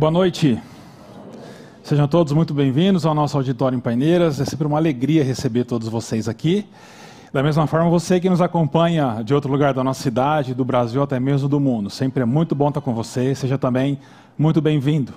[0.00, 0.58] Boa noite.
[1.82, 4.40] Sejam todos muito bem-vindos ao nosso auditório em Paineiras.
[4.40, 6.64] É sempre uma alegria receber todos vocês aqui.
[7.34, 11.02] Da mesma forma, você que nos acompanha de outro lugar da nossa cidade, do Brasil,
[11.02, 11.90] até mesmo do mundo.
[11.90, 13.34] Sempre é muito bom estar com você.
[13.34, 13.98] Seja também
[14.38, 15.12] muito bem-vindo.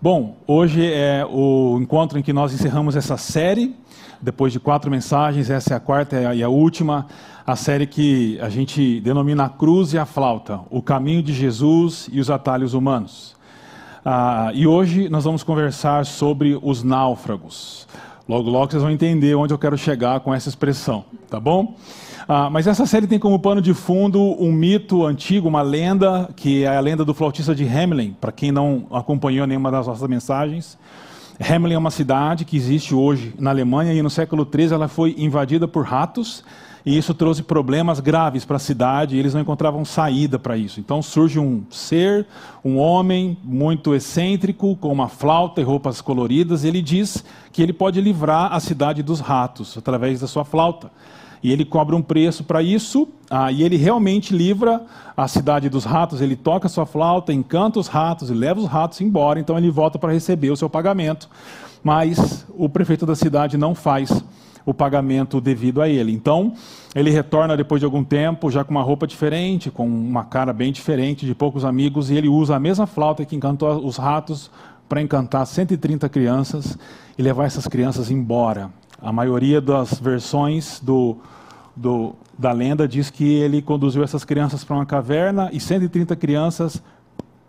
[0.00, 3.74] Bom, hoje é o encontro em que nós encerramos essa série.
[4.20, 7.08] Depois de quatro mensagens, essa é a quarta e a última.
[7.44, 12.08] A série que a gente denomina a cruz e a flauta, o caminho de Jesus
[12.12, 13.41] e os atalhos humanos.
[14.04, 17.86] Ah, e hoje nós vamos conversar sobre os náufragos.
[18.28, 21.76] Logo, logo vocês vão entender onde eu quero chegar com essa expressão, tá bom?
[22.26, 26.64] Ah, mas essa série tem como pano de fundo um mito antigo, uma lenda, que
[26.64, 30.76] é a lenda do flautista de Hamelin, para quem não acompanhou nenhuma das nossas mensagens.
[31.38, 35.14] Hamelin é uma cidade que existe hoje na Alemanha e no século XIII ela foi
[35.16, 36.42] invadida por ratos
[36.84, 40.80] e isso trouxe problemas graves para a cidade, e eles não encontravam saída para isso.
[40.80, 42.26] Então surge um ser,
[42.64, 47.72] um homem muito excêntrico, com uma flauta e roupas coloridas, e ele diz que ele
[47.72, 50.90] pode livrar a cidade dos ratos através da sua flauta.
[51.42, 54.82] E ele cobra um preço para isso, ah, e ele realmente livra
[55.16, 56.20] a cidade dos ratos.
[56.20, 59.98] Ele toca sua flauta, encanta os ratos e leva os ratos embora, então ele volta
[59.98, 61.28] para receber o seu pagamento.
[61.82, 64.22] Mas o prefeito da cidade não faz
[64.64, 66.12] o pagamento devido a ele.
[66.12, 66.54] Então,
[66.94, 70.72] ele retorna depois de algum tempo, já com uma roupa diferente, com uma cara bem
[70.72, 74.50] diferente, de poucos amigos, e ele usa a mesma flauta que encantou os ratos
[74.88, 76.76] para encantar 130 crianças
[77.16, 78.70] e levar essas crianças embora.
[79.00, 81.16] A maioria das versões do,
[81.74, 86.82] do, da lenda diz que ele conduziu essas crianças para uma caverna e 130 crianças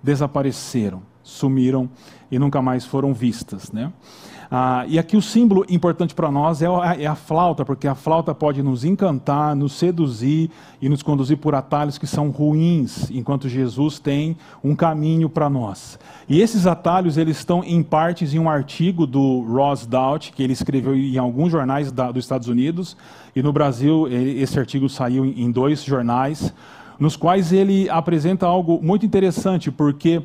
[0.01, 1.89] desapareceram, sumiram
[2.31, 3.71] e nunca mais foram vistas.
[3.71, 3.91] Né?
[4.49, 7.95] Ah, e aqui o símbolo importante para nós é a, é a, flauta, porque a
[7.95, 10.49] flauta pode nos encantar, nos seduzir
[10.81, 15.97] e nos conduzir por atalhos que são ruins, enquanto Jesus tem um caminho para nós.
[16.27, 20.53] E esses atalhos eles estão em partes em um artigo do Ross Doubt, que ele
[20.53, 22.95] escreveu em alguns jornais da, dos Estados Unidos,
[23.35, 26.53] e no Brasil ele, esse artigo saiu em, em dois jornais,
[26.99, 30.21] nos quais ele apresenta algo muito interessante, porque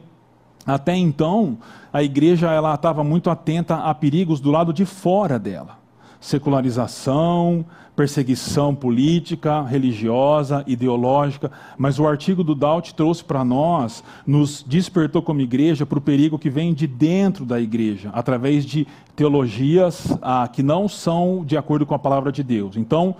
[0.66, 1.58] até então,
[1.92, 5.78] a igreja ela estava muito atenta a perigos do lado de fora dela.
[6.20, 7.64] Secularização,
[7.98, 15.40] perseguição política, religiosa, ideológica, mas o artigo do Daut trouxe para nós, nos despertou como
[15.40, 18.86] igreja para o perigo que vem de dentro da igreja, através de
[19.16, 22.76] teologias ah, que não são de acordo com a palavra de Deus.
[22.76, 23.16] Então,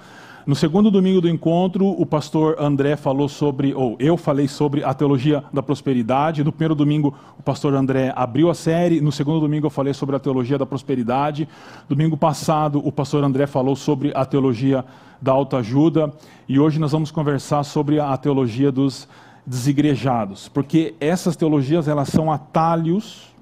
[0.48, 4.94] no segundo domingo do encontro, o pastor André falou sobre, ou eu falei sobre a
[4.94, 6.42] teologia da prosperidade.
[6.42, 8.98] No primeiro domingo, o pastor André abriu a série.
[8.98, 11.46] No segundo domingo, eu falei sobre a teologia da prosperidade.
[11.86, 14.86] Domingo passado, o pastor André falou sobre a teologia
[15.20, 16.10] da autoajuda.
[16.48, 19.06] E hoje nós vamos conversar sobre a teologia dos
[19.46, 23.34] desigrejados, porque essas teologias elas são atalhos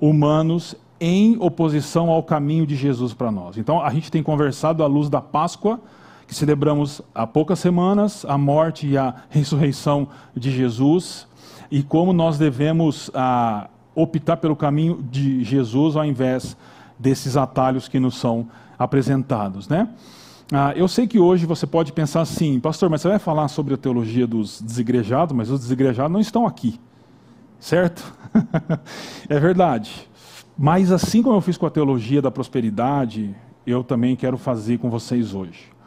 [0.00, 3.56] humanos em oposição ao caminho de Jesus para nós.
[3.56, 5.78] Então a gente tem conversado à luz da Páscoa
[6.30, 11.26] que celebramos há poucas semanas a morte e a ressurreição de Jesus
[11.68, 16.56] e como nós devemos ah, optar pelo caminho de Jesus ao invés
[16.96, 18.48] desses atalhos que nos são
[18.78, 19.88] apresentados, né?
[20.52, 23.74] Ah, eu sei que hoje você pode pensar assim, pastor, mas você vai falar sobre
[23.74, 26.78] a teologia dos desigrejados, mas os desigrejados não estão aqui,
[27.58, 28.14] certo?
[29.28, 30.08] é verdade.
[30.56, 33.34] Mas assim como eu fiz com a teologia da prosperidade,
[33.66, 35.79] eu também quero fazer com vocês hoje.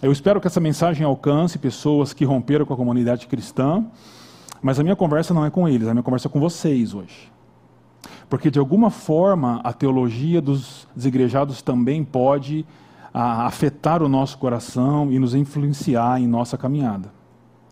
[0.00, 3.84] Eu espero que essa mensagem alcance pessoas que romperam com a comunidade cristã,
[4.62, 7.32] mas a minha conversa não é com eles, a minha conversa é com vocês hoje.
[8.28, 12.64] Porque de alguma forma a teologia dos desigrejados também pode
[13.12, 17.10] a, afetar o nosso coração e nos influenciar em nossa caminhada.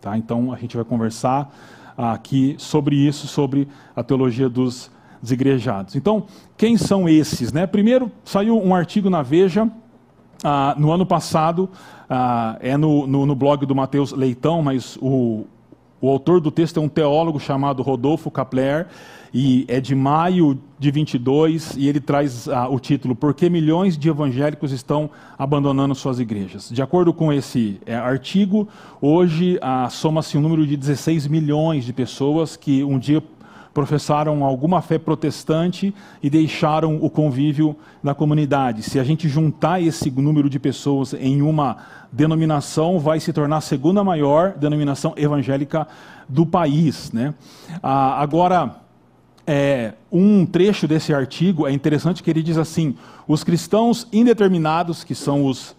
[0.00, 0.18] Tá?
[0.18, 1.54] Então a gente vai conversar
[1.96, 4.90] aqui sobre isso, sobre a teologia dos
[5.22, 5.94] desigrejados.
[5.94, 6.26] Então,
[6.56, 7.52] quem são esses?
[7.52, 7.68] Né?
[7.68, 9.70] Primeiro, saiu um artigo na Veja
[10.44, 11.70] ah, no ano passado,
[12.08, 15.44] ah, é no, no, no, blog do Mateus Leitão, mas o,
[16.00, 18.86] o autor do texto é um teólogo chamado Rodolfo Kapler,
[19.34, 23.98] e é de maio de 22, e ele traz ah, o título Por que milhões
[23.98, 26.70] de evangélicos estão abandonando suas igrejas?
[26.70, 28.68] De acordo com esse é, artigo,
[29.00, 33.22] hoje ah, soma-se um número de 16 milhões de pessoas que um dia
[33.76, 38.82] professaram alguma fé protestante e deixaram o convívio na comunidade.
[38.82, 41.76] Se a gente juntar esse número de pessoas em uma
[42.10, 45.86] denominação, vai se tornar a segunda maior denominação evangélica
[46.28, 47.12] do país.
[47.12, 47.34] Né?
[47.82, 48.76] Ah, agora,
[49.46, 52.96] é, um trecho desse artigo é interessante que ele diz assim:
[53.28, 55.75] os cristãos indeterminados, que são os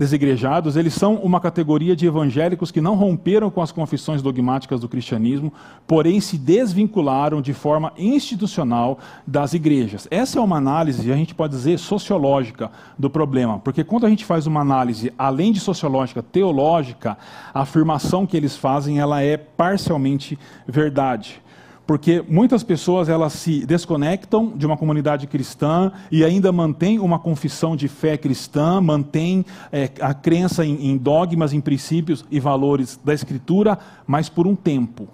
[0.00, 4.88] desigrejados, eles são uma categoria de evangélicos que não romperam com as confissões dogmáticas do
[4.88, 5.52] cristianismo,
[5.86, 10.08] porém se desvincularam de forma institucional das igrejas.
[10.10, 14.24] Essa é uma análise, a gente pode dizer, sociológica do problema, porque quando a gente
[14.24, 17.18] faz uma análise além de sociológica, teológica,
[17.52, 21.42] a afirmação que eles fazem, ela é parcialmente verdade
[21.90, 27.74] porque muitas pessoas elas se desconectam de uma comunidade cristã e ainda mantêm uma confissão
[27.74, 33.12] de fé cristã, mantêm é, a crença em, em dogmas, em princípios e valores da
[33.12, 33.76] Escritura,
[34.06, 35.08] mas por um tempo.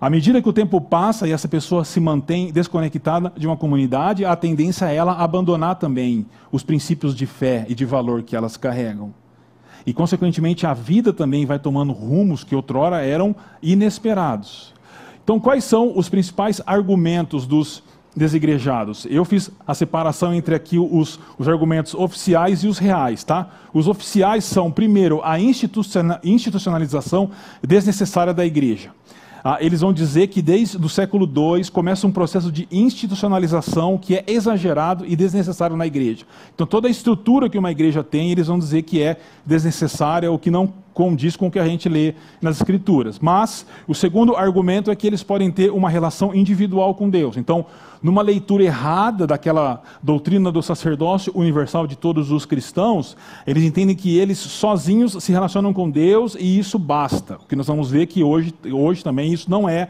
[0.00, 4.24] À medida que o tempo passa e essa pessoa se mantém desconectada de uma comunidade,
[4.24, 8.56] a tendência é ela abandonar também os princípios de fé e de valor que elas
[8.56, 9.14] carregam.
[9.86, 14.79] E, consequentemente, a vida também vai tomando rumos que outrora eram inesperados.
[15.22, 17.82] Então, quais são os principais argumentos dos
[18.16, 19.06] desigrejados?
[19.08, 23.48] Eu fiz a separação entre aqui os, os argumentos oficiais e os reais, tá?
[23.72, 27.30] Os oficiais são, primeiro, a institucionalização
[27.62, 28.90] desnecessária da igreja.
[29.42, 34.14] Ah, eles vão dizer que desde o século II começa um processo de institucionalização que
[34.14, 36.26] é exagerado e desnecessário na igreja.
[36.54, 40.38] Então, toda a estrutura que uma igreja tem, eles vão dizer que é desnecessária ou
[40.38, 43.18] que não condiz com o que a gente lê nas Escrituras.
[43.18, 47.36] Mas o segundo argumento é que eles podem ter uma relação individual com Deus.
[47.36, 47.66] Então,
[48.02, 53.16] numa leitura errada daquela doutrina do sacerdócio universal de todos os cristãos,
[53.46, 57.36] eles entendem que eles sozinhos se relacionam com Deus e isso basta.
[57.36, 59.88] O que nós vamos ver que hoje, hoje também isso não é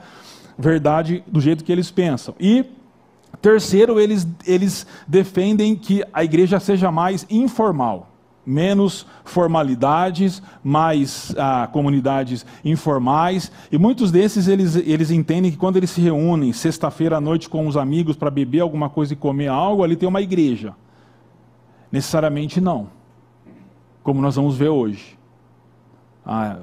[0.59, 2.35] verdade do jeito que eles pensam.
[2.39, 2.65] E
[3.41, 8.10] terceiro, eles, eles defendem que a igreja seja mais informal
[8.51, 13.51] menos formalidades, mais ah, comunidades informais.
[13.71, 17.67] E muitos desses eles, eles entendem que quando eles se reúnem sexta-feira à noite com
[17.67, 20.75] os amigos para beber alguma coisa e comer algo, ali tem uma igreja.
[21.93, 22.89] Necessariamente não.
[24.03, 25.17] Como nós vamos ver hoje.
[26.27, 26.59] Ah,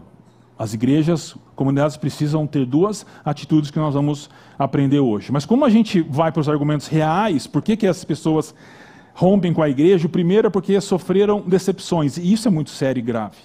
[0.60, 5.31] as igrejas, comunidades precisam ter duas atitudes que nós vamos aprender hoje.
[5.31, 8.56] Mas como a gente vai para os argumentos reais, por que, que as pessoas
[9.18, 13.00] rompem com a igreja, o primeiro é porque sofreram decepções, e isso é muito sério
[13.00, 13.38] e grave.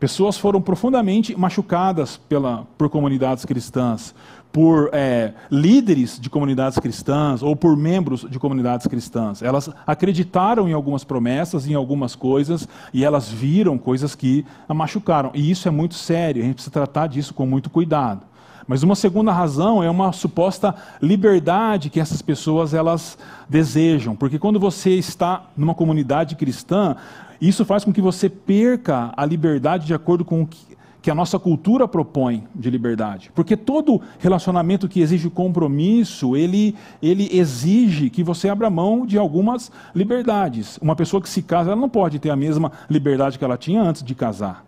[0.00, 4.12] Pessoas foram profundamente machucadas pela, por comunidades cristãs,
[4.52, 9.42] por é, líderes de comunidades cristãs ou por membros de comunidades cristãs.
[9.42, 15.30] Elas acreditaram em algumas promessas, em algumas coisas, e elas viram coisas que a machucaram.
[15.34, 18.22] E isso é muito sério, a gente precisa tratar disso com muito cuidado.
[18.66, 23.16] Mas uma segunda razão é uma suposta liberdade que essas pessoas elas
[23.48, 26.96] desejam, porque quando você está numa comunidade cristã,
[27.40, 30.76] isso faz com que você perca a liberdade de acordo com o que,
[31.06, 33.30] que a nossa cultura propõe de liberdade.
[33.32, 39.70] Porque todo relacionamento que exige compromisso, ele, ele exige que você abra mão de algumas
[39.94, 40.78] liberdades.
[40.78, 43.80] Uma pessoa que se casa, ela não pode ter a mesma liberdade que ela tinha
[43.80, 44.64] antes de casar.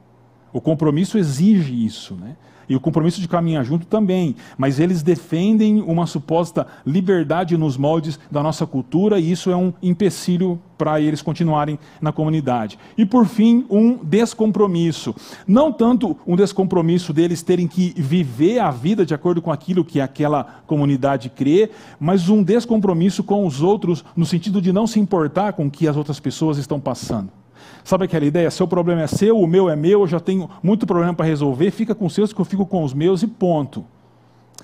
[0.52, 2.36] O compromisso exige isso, né?
[2.68, 8.18] E o compromisso de caminhar junto também, mas eles defendem uma suposta liberdade nos moldes
[8.30, 12.78] da nossa cultura e isso é um empecilho para eles continuarem na comunidade.
[12.96, 15.14] E por fim, um descompromisso.
[15.46, 20.00] Não tanto um descompromisso deles terem que viver a vida de acordo com aquilo que
[20.00, 25.52] aquela comunidade crê, mas um descompromisso com os outros no sentido de não se importar
[25.52, 27.37] com o que as outras pessoas estão passando.
[27.84, 28.50] Sabe aquela ideia?
[28.50, 31.70] Seu problema é seu, o meu é meu, eu já tenho muito problema para resolver,
[31.70, 33.84] fica com os seus que eu fico com os meus e ponto.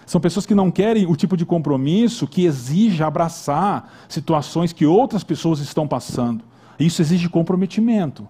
[0.06, 5.24] São pessoas que não querem o tipo de compromisso que exige abraçar situações que outras
[5.24, 6.44] pessoas estão passando.
[6.78, 8.26] Isso exige comprometimento.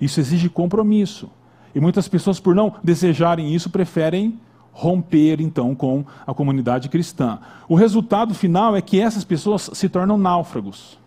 [0.00, 1.30] Isso exige compromisso.
[1.74, 4.38] E muitas pessoas, por não desejarem isso, preferem
[4.72, 7.38] romper então com a comunidade cristã.
[7.68, 10.98] O resultado final é que essas pessoas se tornam náufragos.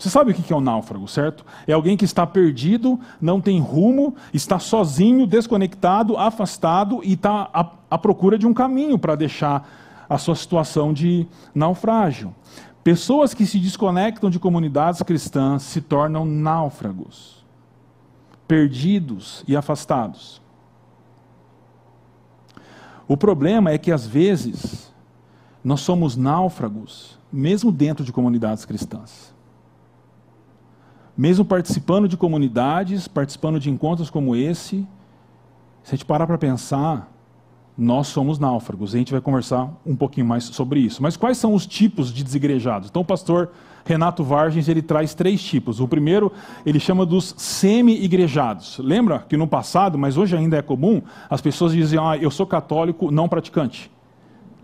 [0.00, 1.44] Você sabe o que é um náufrago, certo?
[1.66, 7.70] É alguém que está perdido, não tem rumo, está sozinho, desconectado, afastado e está à,
[7.90, 9.68] à procura de um caminho para deixar
[10.08, 12.34] a sua situação de naufrágio.
[12.82, 17.44] Pessoas que se desconectam de comunidades cristãs se tornam náufragos,
[18.48, 20.40] perdidos e afastados.
[23.06, 24.90] O problema é que às vezes
[25.62, 29.38] nós somos náufragos, mesmo dentro de comunidades cristãs
[31.20, 34.88] mesmo participando de comunidades, participando de encontros como esse,
[35.82, 37.12] se a gente parar para pensar,
[37.76, 38.94] nós somos náufragos.
[38.94, 41.02] E a gente vai conversar um pouquinho mais sobre isso.
[41.02, 42.88] Mas quais são os tipos de desigrejados?
[42.88, 43.50] Então, o pastor
[43.84, 45.78] Renato Vargens ele traz três tipos.
[45.78, 46.32] O primeiro
[46.64, 48.78] ele chama dos semi-igrejados.
[48.78, 52.46] Lembra que no passado, mas hoje ainda é comum, as pessoas diziam: ah, eu sou
[52.46, 53.90] católico não praticante.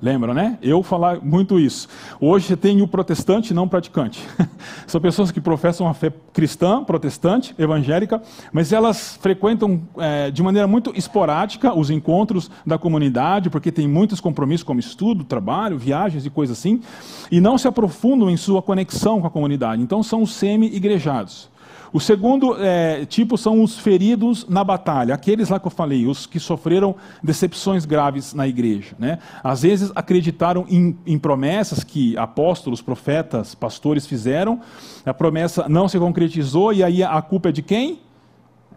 [0.00, 0.58] Lembra, né?
[0.60, 1.88] Eu falar muito isso.
[2.20, 4.22] Hoje você tem o protestante não praticante.
[4.86, 8.20] São pessoas que professam a fé cristã, protestante, evangélica,
[8.52, 14.20] mas elas frequentam é, de maneira muito esporádica os encontros da comunidade, porque tem muitos
[14.20, 16.82] compromissos como estudo, trabalho, viagens e coisas assim,
[17.30, 19.82] e não se aprofundam em sua conexão com a comunidade.
[19.82, 21.48] Então são os semi-igrejados.
[21.92, 26.26] O segundo é, tipo são os feridos na batalha, aqueles lá que eu falei, os
[26.26, 28.94] que sofreram decepções graves na igreja.
[28.98, 29.18] Né?
[29.42, 34.60] Às vezes acreditaram em, em promessas que apóstolos, profetas, pastores fizeram,
[35.04, 38.00] a promessa não se concretizou e aí a culpa é de quem?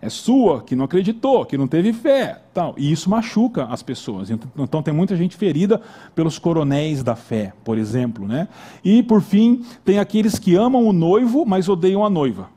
[0.02, 2.42] é sua, que não acreditou, que não teve fé.
[2.54, 2.74] Tal.
[2.78, 4.30] E isso machuca as pessoas.
[4.30, 5.82] Então, tem muita gente ferida
[6.16, 8.28] pelos coronéis da fé, por exemplo.
[8.28, 8.48] Né?
[8.84, 12.50] E, por fim, tem aqueles que amam o noivo, mas odeiam a noiva.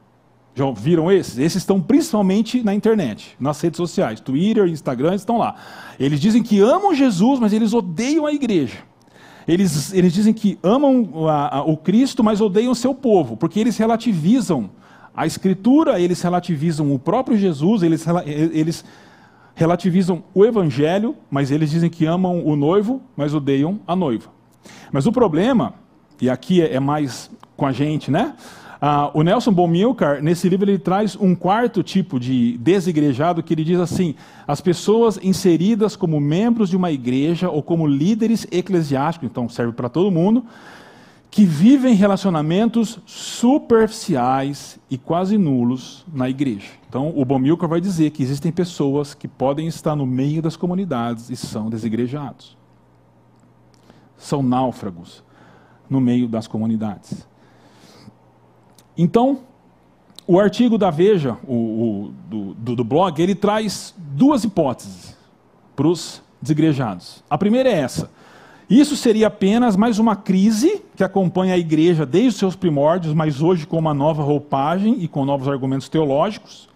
[0.55, 1.39] Já viram esses?
[1.39, 5.55] Esses estão principalmente na internet, nas redes sociais, Twitter, Instagram, estão lá.
[5.99, 8.79] Eles dizem que amam Jesus, mas eles odeiam a igreja.
[9.49, 13.59] Eles, eles dizem que amam a, a, o Cristo, mas odeiam o seu povo, porque
[13.59, 14.71] eles relativizam
[15.15, 18.85] a Escritura, eles relativizam o próprio Jesus, eles, eles
[19.55, 24.31] relativizam o Evangelho, mas eles dizem que amam o noivo, mas odeiam a noiva.
[24.91, 25.75] Mas o problema,
[26.21, 28.35] e aqui é mais com a gente, né?
[28.85, 33.63] Ah, o Nelson Bomilcar, nesse livro, ele traz um quarto tipo de desigrejado que ele
[33.63, 39.49] diz assim: as pessoas inseridas como membros de uma igreja ou como líderes eclesiásticos, então
[39.49, 40.45] serve para todo mundo,
[41.31, 46.73] que vivem relacionamentos superficiais e quase nulos na igreja.
[46.89, 51.31] Então, o Bomilcar vai dizer que existem pessoas que podem estar no meio das comunidades
[51.31, 52.57] e são desigrejados.
[54.17, 55.23] São náufragos
[55.89, 57.31] no meio das comunidades.
[58.97, 59.41] Então,
[60.27, 65.17] o artigo da Veja, o, o do, do, do blog, ele traz duas hipóteses
[65.75, 67.23] para os desigrejados.
[67.29, 68.11] A primeira é essa.
[68.69, 73.43] Isso seria apenas mais uma crise que acompanha a igreja desde os seus primórdios, mas
[73.43, 76.69] hoje com uma nova roupagem e com novos argumentos teológicos.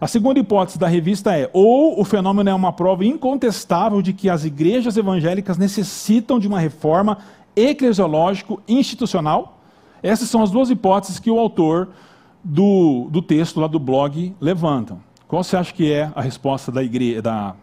[0.00, 4.28] A segunda hipótese da revista é: ou o fenômeno é uma prova incontestável de que
[4.28, 7.18] as igrejas evangélicas necessitam de uma reforma
[7.56, 9.53] eclesiológico-institucional,
[10.04, 11.88] essas são as duas hipóteses que o autor
[12.44, 14.98] do, do texto lá do blog levanta.
[15.26, 17.22] Qual você acha que é a resposta da, igre...
[17.22, 17.56] da,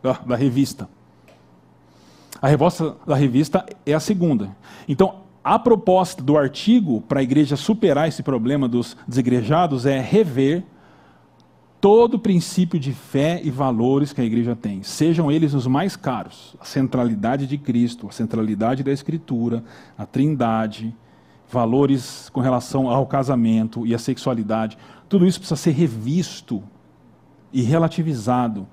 [0.00, 0.88] da, da revista?
[2.40, 4.56] A resposta da revista é a segunda.
[4.86, 10.64] Então, a proposta do artigo para a igreja superar esse problema dos desigrejados é rever
[11.80, 15.96] todo o princípio de fé e valores que a igreja tem, sejam eles os mais
[15.96, 19.62] caros, a centralidade de Cristo, a centralidade da Escritura,
[19.96, 20.94] a Trindade,
[21.50, 24.76] valores com relação ao casamento e à sexualidade,
[25.08, 26.62] tudo isso precisa ser revisto
[27.52, 28.66] e relativizado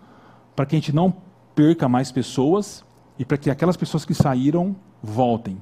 [0.55, 1.13] para que a gente não
[1.53, 2.83] perca mais pessoas
[3.17, 5.57] e para que aquelas pessoas que saíram voltem.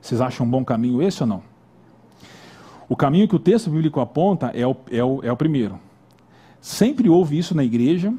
[0.00, 1.42] Vocês acham um bom caminho esse ou não?
[2.88, 5.78] O caminho que o texto bíblico aponta é o, é o, é o primeiro.
[6.60, 8.12] Sempre houve isso na igreja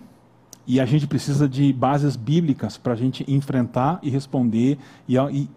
[0.66, 5.50] e a gente precisa de bases bíblicas para a gente enfrentar e responder e, e,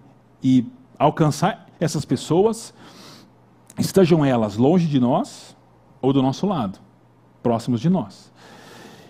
[0.42, 0.66] e
[0.98, 2.74] alcançar essas pessoas,
[3.78, 5.56] estejam elas longe de nós
[6.00, 6.78] ou do nosso lado,
[7.42, 8.32] próximos de nós.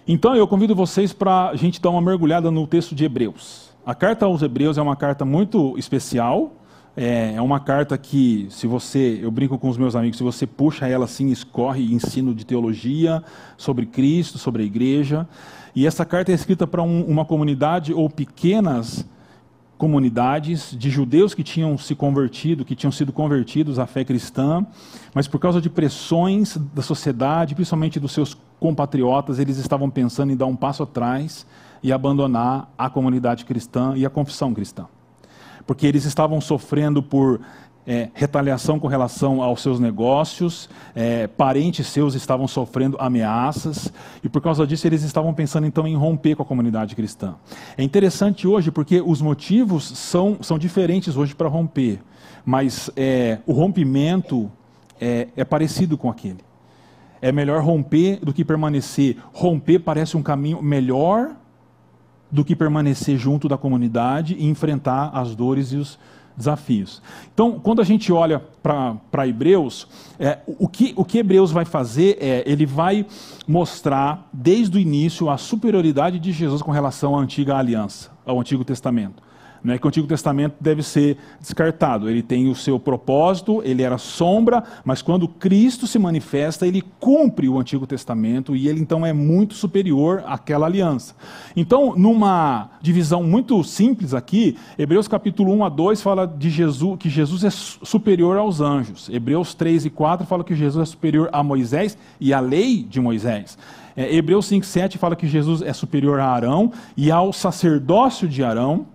[0.06, 3.70] Então eu convido vocês para a gente dar uma mergulhada no texto de Hebreus.
[3.84, 6.52] A carta aos Hebreus é uma carta muito especial.
[6.96, 10.46] É, é uma carta que, se você, eu brinco com os meus amigos, se você
[10.46, 13.22] puxa ela assim, escorre ensino de teologia
[13.56, 15.28] sobre Cristo, sobre a igreja.
[15.76, 19.06] E essa carta é escrita para um, uma comunidade ou pequenas
[19.78, 24.66] comunidades de judeus que tinham se convertido, que tinham sido convertidos à fé cristã,
[25.14, 30.36] mas por causa de pressões da sociedade, principalmente dos seus compatriotas, eles estavam pensando em
[30.36, 31.46] dar um passo atrás
[31.80, 34.86] e abandonar a comunidade cristã e a confissão cristã.
[35.64, 37.40] Porque eles estavam sofrendo por
[37.88, 43.90] é, retaliação com relação aos seus negócios, é, parentes seus estavam sofrendo ameaças,
[44.22, 47.36] e por causa disso eles estavam pensando então em romper com a comunidade cristã.
[47.78, 52.00] É interessante hoje porque os motivos são, são diferentes hoje para romper,
[52.44, 54.52] mas é, o rompimento
[55.00, 56.46] é, é parecido com aquele.
[57.22, 59.16] É melhor romper do que permanecer.
[59.32, 61.34] Romper parece um caminho melhor
[62.30, 65.98] do que permanecer junto da comunidade e enfrentar as dores e os
[66.38, 67.02] desafios.
[67.34, 72.16] Então, quando a gente olha para Hebreus, é, o, que, o que Hebreus vai fazer
[72.20, 73.04] é, ele vai
[73.46, 78.64] mostrar desde o início a superioridade de Jesus com relação à antiga aliança, ao Antigo
[78.64, 79.27] Testamento.
[79.62, 82.08] Não é que o Antigo Testamento deve ser descartado.
[82.08, 87.48] Ele tem o seu propósito, ele era sombra, mas quando Cristo se manifesta, ele cumpre
[87.48, 91.14] o Antigo Testamento e ele então é muito superior àquela aliança.
[91.56, 97.08] Então, numa divisão muito simples aqui, Hebreus capítulo 1 a 2 fala de Jesus, que
[97.08, 99.08] Jesus é superior aos anjos.
[99.08, 103.00] Hebreus 3 e 4 fala que Jesus é superior a Moisés e à lei de
[103.00, 103.58] Moisés.
[103.98, 108.44] É, Hebreus 5, 7 fala que Jesus é superior a Arão e ao sacerdócio de
[108.44, 108.86] Arão.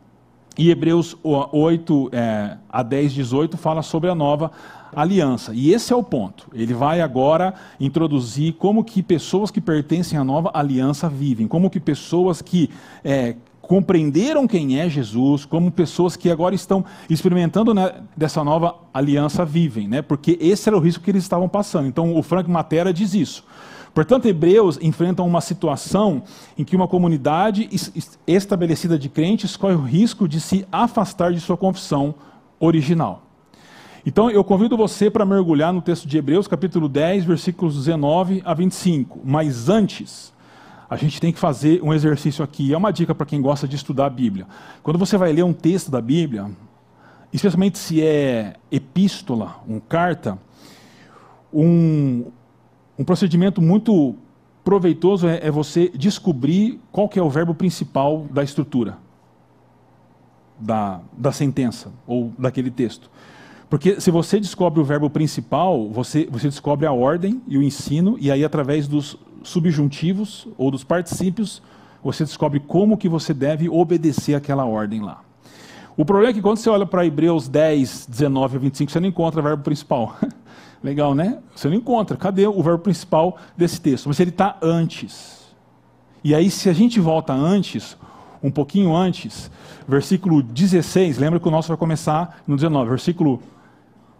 [0.57, 4.51] E Hebreus 8 é, a 10, 18 fala sobre a nova
[4.95, 5.51] aliança.
[5.53, 6.47] E esse é o ponto.
[6.53, 11.79] Ele vai agora introduzir como que pessoas que pertencem à nova aliança vivem, como que
[11.79, 12.69] pessoas que
[13.03, 19.45] é, compreenderam quem é Jesus, como pessoas que agora estão experimentando né, dessa nova aliança
[19.45, 20.01] vivem, né?
[20.01, 21.87] Porque esse era o risco que eles estavam passando.
[21.87, 23.43] Então o Frank Matera diz isso.
[23.93, 26.23] Portanto, Hebreus enfrentam uma situação
[26.57, 27.69] em que uma comunidade
[28.25, 32.15] estabelecida de crentes corre o risco de se afastar de sua confissão
[32.59, 33.21] original.
[34.05, 38.53] Então, eu convido você para mergulhar no texto de Hebreus, capítulo 10, versículos 19 a
[38.53, 39.21] 25.
[39.23, 40.33] Mas antes,
[40.89, 42.73] a gente tem que fazer um exercício aqui.
[42.73, 44.47] É uma dica para quem gosta de estudar a Bíblia.
[44.81, 46.49] Quando você vai ler um texto da Bíblia,
[47.31, 50.37] especialmente se é epístola, um carta,
[51.53, 52.25] um,
[52.97, 54.15] um procedimento muito
[54.63, 58.97] proveitoso é, é, você descobrir qual que é o verbo principal da estrutura
[60.59, 63.09] da, da sentença ou daquele texto.
[63.69, 68.15] Porque se você descobre o verbo principal, você, você descobre a ordem e o ensino,
[68.19, 71.61] e aí através dos subjuntivos ou dos particípios,
[72.03, 75.21] você descobre como que você deve obedecer aquela ordem lá.
[75.97, 79.07] O problema é que quando você olha para Hebreus 10, 19 a 25, você não
[79.07, 80.15] encontra o verbo principal.
[80.83, 81.39] Legal, né?
[81.55, 82.17] Você não encontra.
[82.17, 84.07] Cadê o verbo principal desse texto?
[84.07, 85.43] Mas ele está antes.
[86.23, 87.97] E aí, se a gente volta antes,
[88.41, 89.49] um pouquinho antes,
[89.87, 92.89] versículo 16, lembra que o nosso vai começar no 19.
[92.89, 93.41] Versículo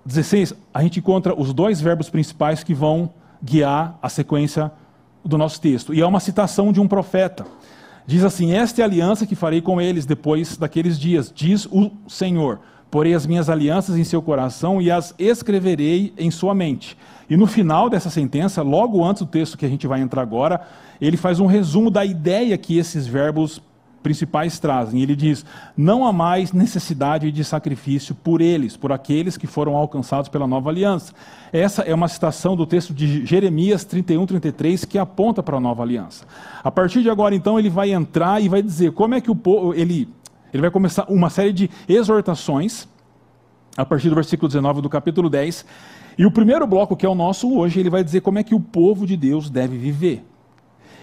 [0.06, 3.10] 16, a gente encontra os dois verbos principais que vão
[3.44, 4.72] guiar a sequência
[5.24, 5.94] do nosso texto.
[5.94, 7.46] E é uma citação de um profeta.
[8.06, 11.92] Diz assim: Esta é a aliança que farei com eles depois daqueles dias, diz o
[12.08, 12.60] Senhor
[12.94, 16.96] porei as minhas alianças em seu coração e as escreverei em sua mente.
[17.28, 20.62] E no final dessa sentença, logo antes do texto que a gente vai entrar agora,
[21.02, 23.60] ele faz um resumo da ideia que esses verbos
[24.04, 25.02] principais trazem.
[25.02, 25.44] Ele diz:
[25.76, 30.70] Não há mais necessidade de sacrifício por eles, por aqueles que foram alcançados pela nova
[30.70, 31.14] aliança.
[31.52, 35.82] Essa é uma citação do texto de Jeremias 31, 33, que aponta para a nova
[35.82, 36.26] aliança.
[36.64, 39.36] A partir de agora, então, ele vai entrar e vai dizer como é que o
[39.36, 39.74] povo.
[39.74, 40.08] Ele
[40.54, 42.88] ele vai começar uma série de exortações,
[43.76, 45.66] a partir do versículo 19 do capítulo 10.
[46.18, 48.54] E o primeiro bloco, que é o nosso hoje, ele vai dizer como é que
[48.54, 50.24] o povo de Deus deve viver.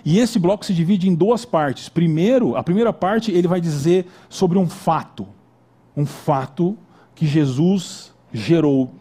[0.04, 1.88] E esse bloco se divide em duas partes.
[1.88, 5.26] Primeiro, a primeira parte, ele vai dizer sobre um fato.
[5.96, 6.78] Um fato
[7.14, 8.94] que Jesus gerou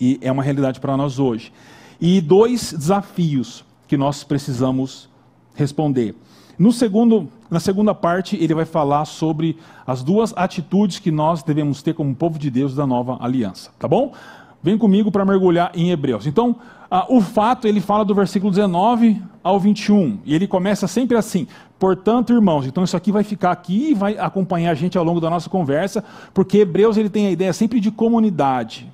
[0.00, 1.52] e é uma realidade para nós hoje.
[2.00, 5.10] E dois desafios que nós precisamos
[5.54, 6.14] responder.
[6.60, 11.80] No segundo, na segunda parte, ele vai falar sobre as duas atitudes que nós devemos
[11.80, 14.12] ter como povo de Deus da nova aliança, tá bom?
[14.62, 16.26] Vem comigo para mergulhar em Hebreus.
[16.26, 16.54] Então,
[16.90, 21.48] ah, o fato, ele fala do versículo 19 ao 21, e ele começa sempre assim:
[21.78, 25.18] Portanto, irmãos, então isso aqui vai ficar aqui e vai acompanhar a gente ao longo
[25.18, 28.86] da nossa conversa, porque Hebreus ele tem a ideia sempre de comunidade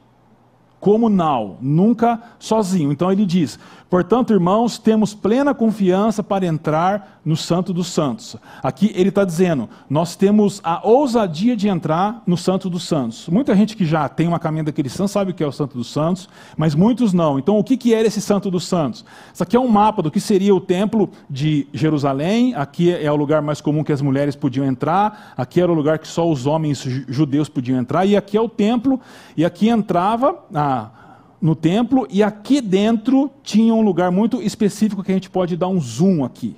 [0.86, 2.92] comunal, nunca sozinho.
[2.92, 3.58] Então ele diz:
[3.90, 8.36] Portanto, irmãos, temos plena confiança para entrar no Santo dos Santos.
[8.62, 13.28] Aqui ele está dizendo: nós temos a ousadia de entrar no Santo dos Santos.
[13.28, 15.92] Muita gente que já tem uma caminhada cristã sabe o que é o Santo dos
[15.92, 17.36] Santos, mas muitos não.
[17.36, 19.04] Então, o que, que era esse Santo dos Santos?
[19.34, 22.54] Isso aqui é um mapa do que seria o templo de Jerusalém.
[22.54, 25.34] Aqui é o lugar mais comum que as mulheres podiam entrar.
[25.36, 28.06] Aqui era o lugar que só os homens judeus podiam entrar.
[28.06, 29.00] E aqui é o templo.
[29.36, 30.90] E aqui entrava a
[31.38, 35.68] no templo e aqui dentro tinha um lugar muito específico que a gente pode dar
[35.68, 36.56] um zoom aqui.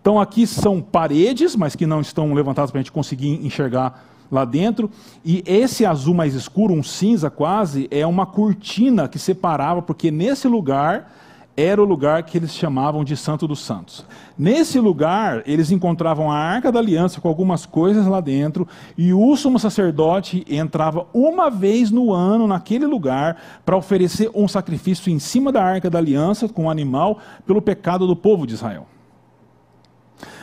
[0.00, 4.44] Então aqui são paredes, mas que não estão levantadas para a gente conseguir enxergar lá
[4.44, 4.90] dentro.
[5.24, 10.46] E esse azul mais escuro, um cinza quase, é uma cortina que separava, porque nesse
[10.46, 11.12] lugar
[11.56, 14.06] era o lugar que eles chamavam de Santo dos Santos.
[14.38, 19.34] Nesse lugar, eles encontravam a Arca da Aliança com algumas coisas lá dentro, e o
[19.34, 25.50] sumo sacerdote entrava uma vez no ano naquele lugar para oferecer um sacrifício em cima
[25.50, 28.86] da Arca da Aliança com o um animal pelo pecado do povo de Israel.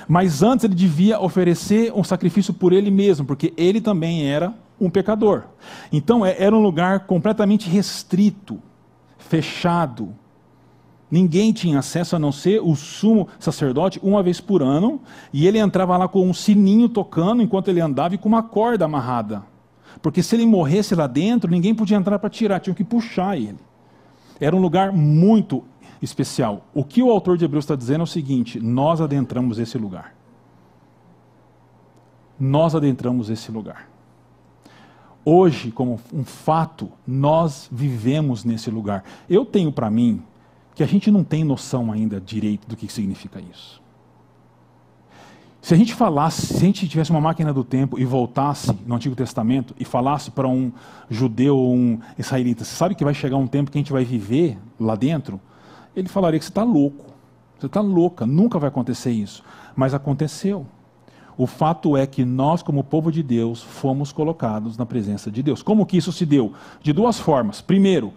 [0.08, 4.90] Mas antes ele devia oferecer um sacrifício por ele mesmo, porque ele também era um
[4.90, 5.44] pecador.
[5.92, 8.60] Então é, era um lugar completamente restrito,
[9.18, 10.14] fechado,
[11.10, 15.00] Ninguém tinha acesso a não ser o sumo sacerdote uma vez por ano,
[15.32, 18.86] e ele entrava lá com um sininho tocando enquanto ele andava e com uma corda
[18.86, 19.44] amarrada.
[20.02, 23.58] Porque se ele morresse lá dentro, ninguém podia entrar para tirar, tinham que puxar ele.
[24.40, 25.64] Era um lugar muito
[26.06, 26.66] especial.
[26.74, 30.16] O que o autor de Hebreus está dizendo é o seguinte: nós adentramos esse lugar.
[32.40, 33.90] Nós adentramos esse lugar.
[35.24, 39.04] Hoje, como um fato, nós vivemos nesse lugar.
[39.30, 40.22] Eu tenho para mim
[40.76, 43.82] que a gente não tem noção ainda direito do que significa isso.
[45.62, 48.94] Se a gente falasse, se a gente tivesse uma máquina do tempo e voltasse no
[48.94, 50.72] Antigo Testamento e falasse para um
[51.10, 54.06] judeu ou um israelita, você sabe que vai chegar um tempo que a gente vai
[54.06, 55.42] viver lá dentro?
[55.96, 57.06] Ele falaria que você está louco,
[57.58, 59.44] você está louca, nunca vai acontecer isso.
[59.76, 60.66] Mas aconteceu.
[61.38, 65.62] O fato é que nós, como povo de Deus, fomos colocados na presença de Deus.
[65.62, 66.54] Como que isso se deu?
[66.82, 67.60] De duas formas.
[67.60, 68.14] Primeiro,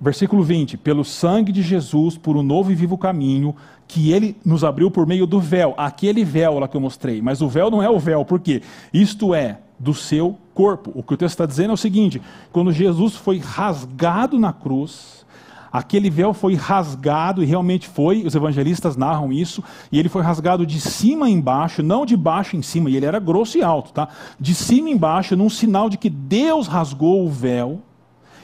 [0.00, 3.54] versículo 20: pelo sangue de Jesus, por um novo e vivo caminho,
[3.88, 7.20] que ele nos abriu por meio do véu, aquele véu lá que eu mostrei.
[7.20, 8.62] Mas o véu não é o véu, por quê?
[8.92, 10.90] Isto é do seu corpo.
[10.94, 15.25] O que o texto está dizendo é o seguinte: quando Jesus foi rasgado na cruz,
[15.72, 20.66] aquele véu foi rasgado, e realmente foi, os evangelistas narram isso, e ele foi rasgado
[20.66, 24.08] de cima embaixo, não de baixo em cima, e ele era grosso e alto, tá?
[24.38, 27.80] De cima embaixo, num sinal de que Deus rasgou o véu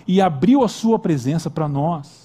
[0.07, 2.23] e abriu a sua presença para nós.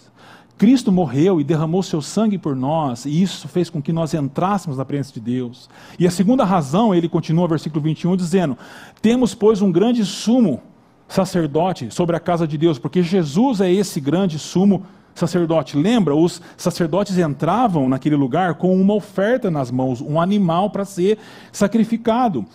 [0.57, 4.77] Cristo morreu e derramou seu sangue por nós, e isso fez com que nós entrássemos
[4.77, 5.69] na presença de Deus.
[5.99, 8.57] E a segunda razão, ele continua, versículo 21, dizendo:
[8.99, 10.61] Temos, pois, um grande sumo
[11.07, 15.75] sacerdote sobre a casa de Deus, porque Jesus é esse grande sumo sacerdote.
[15.75, 21.17] Lembra, os sacerdotes entravam naquele lugar com uma oferta nas mãos, um animal para ser
[21.51, 22.45] sacrificado.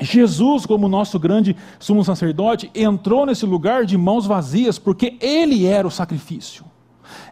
[0.00, 5.86] Jesus, como nosso grande sumo sacerdote, entrou nesse lugar de mãos vazias, porque ele era
[5.86, 6.64] o sacrifício.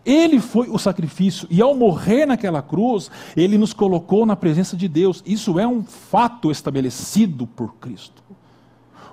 [0.05, 4.89] Ele foi o sacrifício, e ao morrer naquela cruz, ele nos colocou na presença de
[4.89, 5.23] Deus.
[5.25, 8.23] Isso é um fato estabelecido por Cristo.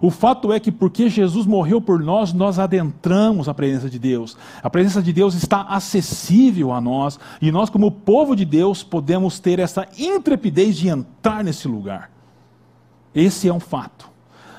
[0.02, 4.38] O fato é que porque Jesus morreu por nós, nós adentramos a presença de Deus.
[4.62, 9.40] A presença de Deus está acessível a nós, e nós, como povo de Deus, podemos
[9.40, 12.12] ter essa intrepidez de entrar nesse lugar.
[13.14, 14.10] Esse é um fato.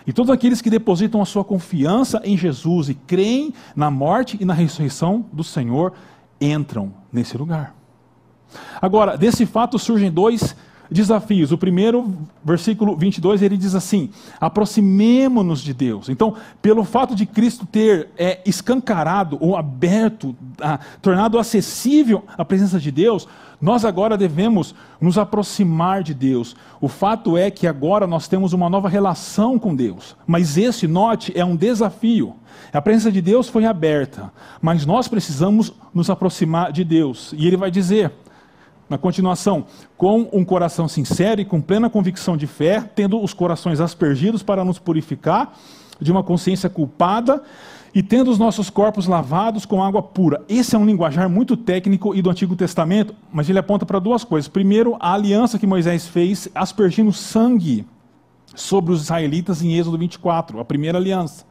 [0.07, 4.45] E todos aqueles que depositam a sua confiança em Jesus e creem na morte e
[4.45, 5.93] na ressurreição do Senhor
[6.41, 7.75] entram nesse lugar.
[8.81, 10.55] Agora, desse fato surgem dois
[10.91, 11.53] desafios.
[11.53, 16.09] O primeiro, versículo 22, ele diz assim: aproximemo-nos de Deus.
[16.09, 22.79] Então, pelo fato de Cristo ter é, escancarado ou aberto, a, tornado acessível a presença
[22.79, 23.27] de Deus,
[23.61, 26.55] nós agora devemos nos aproximar de Deus.
[26.81, 30.15] O fato é que agora nós temos uma nova relação com Deus.
[30.27, 32.37] Mas esse, note, é um desafio.
[32.73, 37.33] A presença de Deus foi aberta, mas nós precisamos nos aproximar de Deus.
[37.37, 38.13] E ele vai dizer,
[38.89, 43.81] na continuação, com um coração sincero e com plena convicção de fé, tendo os corações
[43.81, 45.53] aspergidos para nos purificar
[46.01, 47.43] de uma consciência culpada
[47.95, 50.45] e tendo os nossos corpos lavados com água pura.
[50.49, 54.23] Esse é um linguajar muito técnico e do Antigo Testamento, mas ele aponta para duas
[54.23, 54.49] coisas.
[54.49, 57.87] Primeiro, a aliança que Moisés fez aspergindo sangue
[58.55, 61.45] sobre os israelitas em Êxodo 24, a primeira aliança.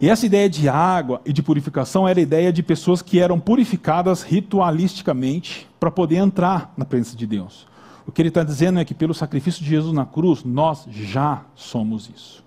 [0.00, 3.38] E essa ideia de água e de purificação era a ideia de pessoas que eram
[3.38, 7.66] purificadas ritualisticamente para poder entrar na presença de Deus.
[8.06, 11.42] O que ele está dizendo é que pelo sacrifício de Jesus na cruz, nós já
[11.54, 12.44] somos isso.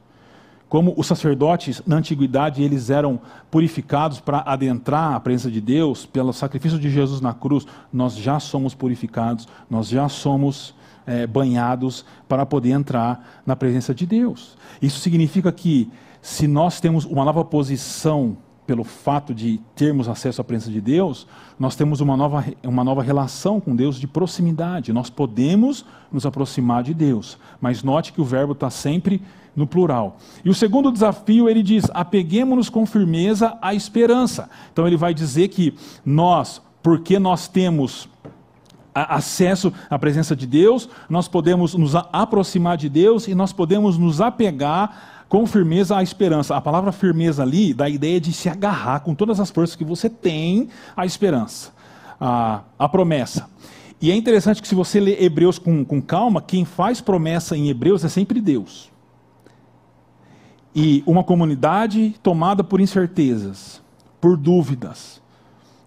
[0.70, 6.34] Como os sacerdotes na antiguidade eles eram purificados para adentrar a presença de Deus pelo
[6.34, 12.46] sacrifício de Jesus na cruz, nós já somos purificados, nós já somos é, banhados para
[12.46, 14.58] poder entrar na presença de Deus.
[14.82, 15.90] Isso significa que
[16.22, 21.26] se nós temos uma nova posição pelo fato de termos acesso à presença de Deus,
[21.58, 24.92] nós temos uma nova, uma nova relação com Deus de proximidade.
[24.92, 29.22] Nós podemos nos aproximar de Deus, mas note que o verbo está sempre
[29.56, 30.18] no plural.
[30.44, 34.50] E o segundo desafio, ele diz: apeguemos-nos com firmeza à esperança.
[34.74, 35.74] Então ele vai dizer que
[36.06, 38.10] nós, porque nós temos
[38.94, 44.20] acesso à presença de Deus, nós podemos nos aproximar de Deus e nós podemos nos
[44.20, 46.56] apegar com firmeza à esperança.
[46.56, 49.84] A palavra firmeza ali dá a ideia de se agarrar com todas as forças que
[49.84, 51.72] você tem à esperança,
[52.20, 53.50] à, à promessa.
[54.02, 57.70] E é interessante que se você ler Hebreus com, com calma, quem faz promessa em
[57.70, 58.92] Hebreus é sempre Deus
[60.80, 63.82] e uma comunidade tomada por incertezas,
[64.22, 65.20] por dúvidas,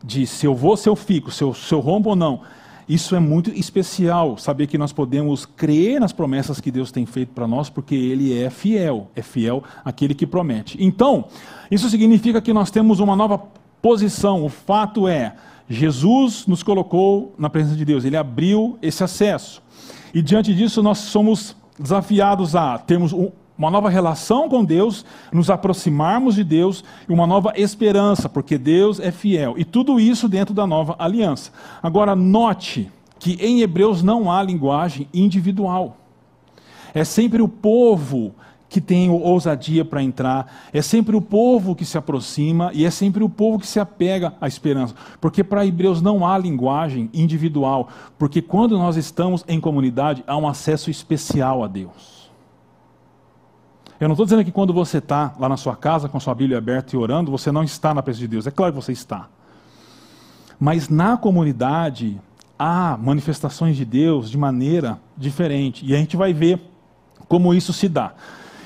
[0.03, 2.40] de se eu vou, se eu fico, se eu, se eu rompo ou não.
[2.90, 7.29] Isso é muito especial, saber que nós podemos crer nas promessas que Deus tem feito
[7.33, 10.76] para nós, porque Ele é fiel, é fiel aquele que promete.
[10.81, 11.26] Então,
[11.70, 13.40] isso significa que nós temos uma nova
[13.81, 15.37] posição, o fato é,
[15.68, 19.62] Jesus nos colocou na presença de Deus, ele abriu esse acesso.
[20.12, 23.12] E diante disso, nós somos desafiados a termos
[23.61, 28.99] uma nova relação com Deus, nos aproximarmos de Deus e uma nova esperança, porque Deus
[28.99, 29.55] é fiel.
[29.59, 31.53] E tudo isso dentro da nova aliança.
[31.83, 35.99] Agora, note que em Hebreus não há linguagem individual.
[36.94, 38.35] É sempre o povo
[38.66, 43.23] que tem ousadia para entrar, é sempre o povo que se aproxima e é sempre
[43.23, 44.94] o povo que se apega à esperança.
[45.20, 50.49] Porque para Hebreus não há linguagem individual, porque quando nós estamos em comunidade há um
[50.49, 52.19] acesso especial a Deus.
[54.01, 56.35] Eu não estou dizendo que quando você está lá na sua casa com a sua
[56.35, 58.47] Bíblia aberta e orando, você não está na presença de Deus.
[58.47, 59.29] É claro que você está.
[60.59, 62.19] Mas na comunidade
[62.59, 65.85] há manifestações de Deus de maneira diferente.
[65.85, 66.59] E a gente vai ver
[67.29, 68.15] como isso se dá.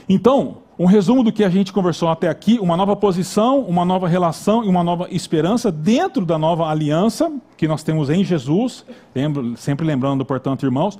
[0.08, 4.06] Então, um resumo do que a gente conversou até aqui: uma nova posição, uma nova
[4.06, 8.84] relação e uma nova esperança dentro da nova aliança que nós temos em Jesus.
[9.12, 10.96] Lembro, sempre lembrando, portanto, irmãos.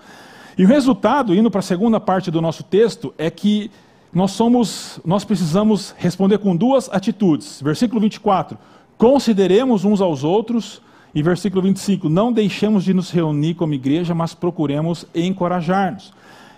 [0.58, 3.70] E o resultado, indo para a segunda parte do nosso texto, é que
[4.14, 7.60] nós somos, nós precisamos responder com duas atitudes.
[7.60, 8.56] Versículo 24:
[8.96, 10.82] consideremos uns aos outros.
[11.14, 16.12] E versículo 25: não deixemos de nos reunir como igreja, mas procuremos encorajar-nos.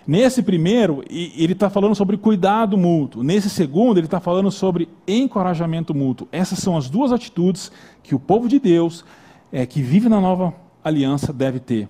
[0.07, 3.23] Nesse primeiro, ele está falando sobre cuidado mútuo.
[3.23, 6.29] Nesse segundo, ele está falando sobre encorajamento mútuo.
[6.31, 9.03] Essas são as duas atitudes que o povo de Deus,
[9.51, 11.89] é, que vive na nova aliança, deve ter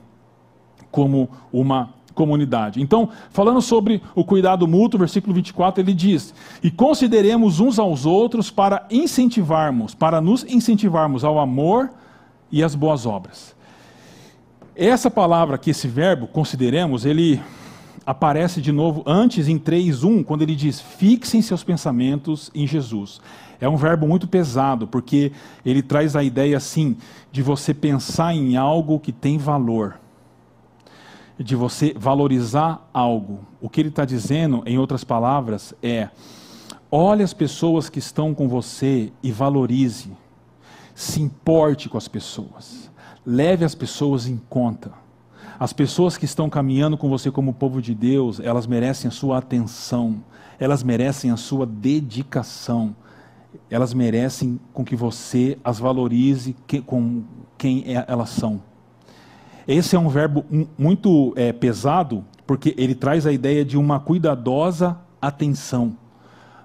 [0.89, 2.82] como uma comunidade.
[2.82, 8.49] Então, falando sobre o cuidado mútuo, versículo 24, ele diz: E consideremos uns aos outros
[8.49, 11.91] para incentivarmos, para nos incentivarmos ao amor
[12.51, 13.56] e às boas obras.
[14.75, 17.39] Essa palavra aqui, esse verbo, consideremos, ele
[18.06, 23.21] aparece de novo antes em 3:1, quando ele diz: "Fixem seus pensamentos em Jesus".
[23.60, 25.32] É um verbo muito pesado, porque
[25.65, 26.95] ele traz a ideia assim
[27.32, 29.99] de você pensar em algo que tem valor
[31.39, 33.39] de você valorizar algo.
[33.62, 36.10] O que ele está dizendo, em outras palavras, é:
[36.91, 40.12] olhe as pessoas que estão com você e valorize.
[40.95, 42.89] Se importe com as pessoas.
[43.26, 44.91] Leve as pessoas em conta.
[45.60, 49.39] As pessoas que estão caminhando com você como povo de Deus, elas merecem a sua
[49.39, 50.23] atenção,
[50.60, 52.95] elas merecem a sua dedicação,
[53.69, 57.23] elas merecem com que você as valorize que, com
[57.58, 58.62] quem é, elas são.
[59.67, 60.45] Esse é um verbo
[60.77, 65.97] muito é, pesado, porque ele traz a ideia de uma cuidadosa atenção.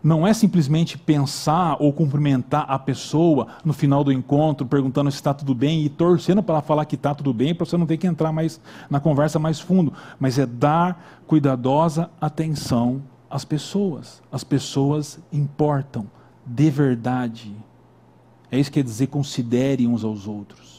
[0.00, 5.34] Não é simplesmente pensar ou cumprimentar a pessoa no final do encontro, perguntando se está
[5.34, 7.96] tudo bem e torcendo para ela falar que está tudo bem, para você não ter
[7.96, 9.92] que entrar mais na conversa mais fundo.
[10.20, 14.22] Mas é dar cuidadosa atenção às pessoas.
[14.30, 16.06] As pessoas importam,
[16.46, 17.52] de verdade.
[18.48, 20.71] É isso que quer dizer, considere uns aos outros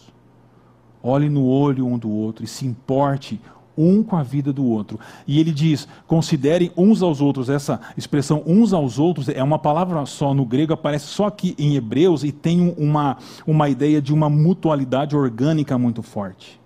[1.03, 3.39] olhe no olho um do outro e se importe
[3.77, 4.99] um com a vida do outro.
[5.27, 7.49] E ele diz: considerem uns aos outros.
[7.49, 11.75] Essa expressão uns aos outros é uma palavra só no grego, aparece só aqui em
[11.75, 16.59] Hebreus e tem uma, uma ideia de uma mutualidade orgânica muito forte,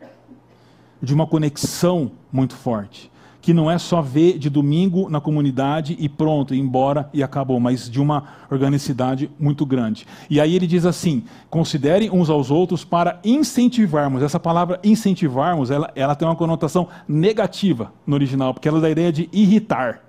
[1.01, 3.11] de uma conexão muito forte
[3.47, 7.61] que não é só ver de domingo na comunidade e pronto, ir embora e acabou,
[7.61, 10.05] mas de uma organicidade muito grande.
[10.29, 14.21] E aí ele diz assim: considerem uns aos outros para incentivarmos.
[14.21, 18.91] Essa palavra incentivarmos, ela, ela tem uma conotação negativa no original, porque ela dá a
[18.91, 20.03] ideia de irritar.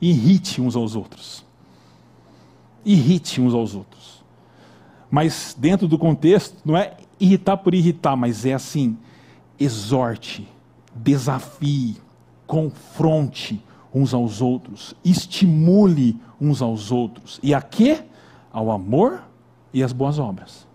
[0.00, 1.44] Irrite uns aos outros.
[2.86, 4.24] Irrite uns aos outros.
[5.10, 8.96] Mas dentro do contexto, não é irritar por irritar, mas é assim:
[9.60, 10.48] exorte,
[10.96, 12.07] desafie
[12.48, 13.62] confronte
[13.94, 17.38] uns aos outros, estimule uns aos outros.
[17.42, 18.02] E a quê?
[18.50, 19.22] Ao amor
[19.72, 20.66] e às boas obras.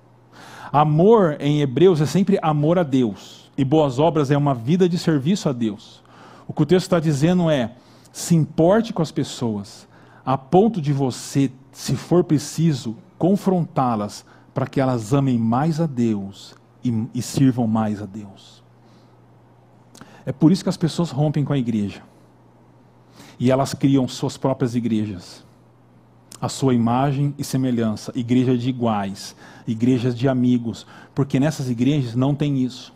[0.72, 4.98] Amor em Hebreus é sempre amor a Deus, e boas obras é uma vida de
[4.98, 6.02] serviço a Deus.
[6.48, 7.76] O que o texto está dizendo é:
[8.12, 9.88] se importe com as pessoas,
[10.26, 16.56] a ponto de você, se for preciso, confrontá-las para que elas amem mais a Deus
[16.84, 18.63] e, e sirvam mais a Deus.
[20.26, 22.02] É por isso que as pessoas rompem com a igreja.
[23.40, 25.44] E elas criam suas próprias igrejas.
[26.40, 29.36] A sua imagem e semelhança, igrejas de iguais,
[29.68, 32.94] igrejas de amigos, porque nessas igrejas não tem isso.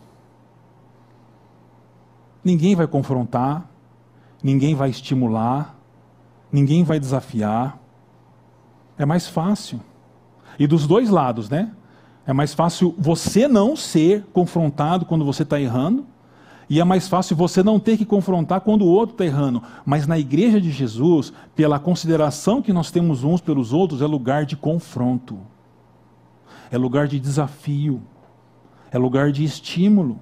[2.44, 3.70] Ninguém vai confrontar,
[4.44, 5.78] ninguém vai estimular,
[6.52, 7.80] ninguém vai desafiar.
[8.98, 9.80] É mais fácil.
[10.60, 11.72] E dos dois lados, né?
[12.26, 16.06] É mais fácil você não ser confrontado quando você está errando
[16.70, 19.64] e é mais fácil você não ter que confrontar quando o outro está errando.
[19.86, 24.46] Mas na igreja de Jesus, pela consideração que nós temos uns pelos outros, é lugar
[24.46, 25.38] de confronto.
[26.70, 28.02] é lugar de desafio,
[28.92, 30.20] é lugar de estímulo.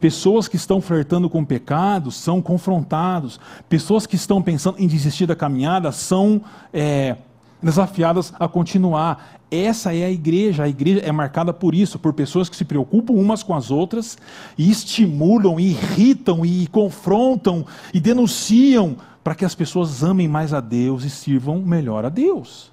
[0.00, 3.38] Pessoas que estão flertando com pecado são confrontados.
[3.68, 6.42] Pessoas que estão pensando em desistir da caminhada são
[6.72, 7.16] é,
[7.64, 9.40] desafiadas a continuar.
[9.50, 10.64] Essa é a igreja.
[10.64, 14.18] A igreja é marcada por isso, por pessoas que se preocupam umas com as outras
[14.58, 20.60] e estimulam, e irritam, e confrontam e denunciam para que as pessoas amem mais a
[20.60, 22.70] Deus e sirvam melhor a Deus.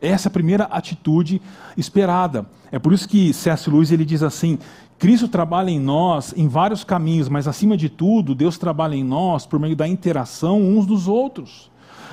[0.00, 1.40] Essa é a primeira atitude
[1.76, 2.46] esperada.
[2.72, 3.68] É por isso que C.S.
[3.70, 4.58] Lewis ele diz assim:
[4.98, 9.44] Cristo trabalha em nós em vários caminhos, mas acima de tudo, Deus trabalha em nós
[9.44, 11.71] por meio da interação uns dos outros.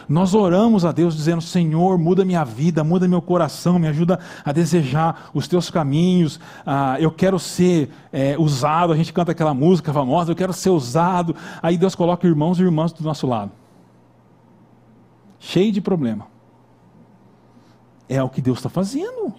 [0.09, 4.51] Nós oramos a Deus dizendo: Senhor, muda minha vida, muda meu coração, me ajuda a
[4.51, 6.39] desejar os teus caminhos.
[6.65, 8.91] Ah, eu quero ser é, usado.
[8.91, 11.35] A gente canta aquela música famosa: Eu quero ser usado.
[11.61, 13.51] Aí Deus coloca irmãos e irmãs do nosso lado,
[15.39, 16.25] cheio de problema.
[18.09, 19.31] É o que Deus está fazendo.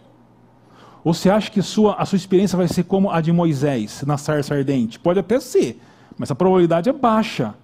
[1.02, 4.16] Ou você acha que sua, a sua experiência vai ser como a de Moisés na
[4.16, 5.00] sarça ardente?
[5.00, 5.83] Pode até ser,
[6.16, 7.54] mas a probabilidade é baixa.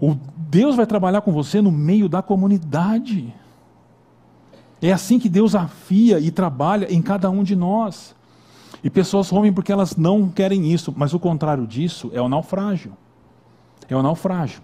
[0.00, 3.32] O Deus vai trabalhar com você no meio da comunidade.
[4.80, 8.14] É assim que Deus afia e trabalha em cada um de nós.
[8.82, 12.92] E pessoas rompem porque elas não querem isso, mas o contrário disso é o naufrágio.
[13.88, 14.62] É o naufrágio.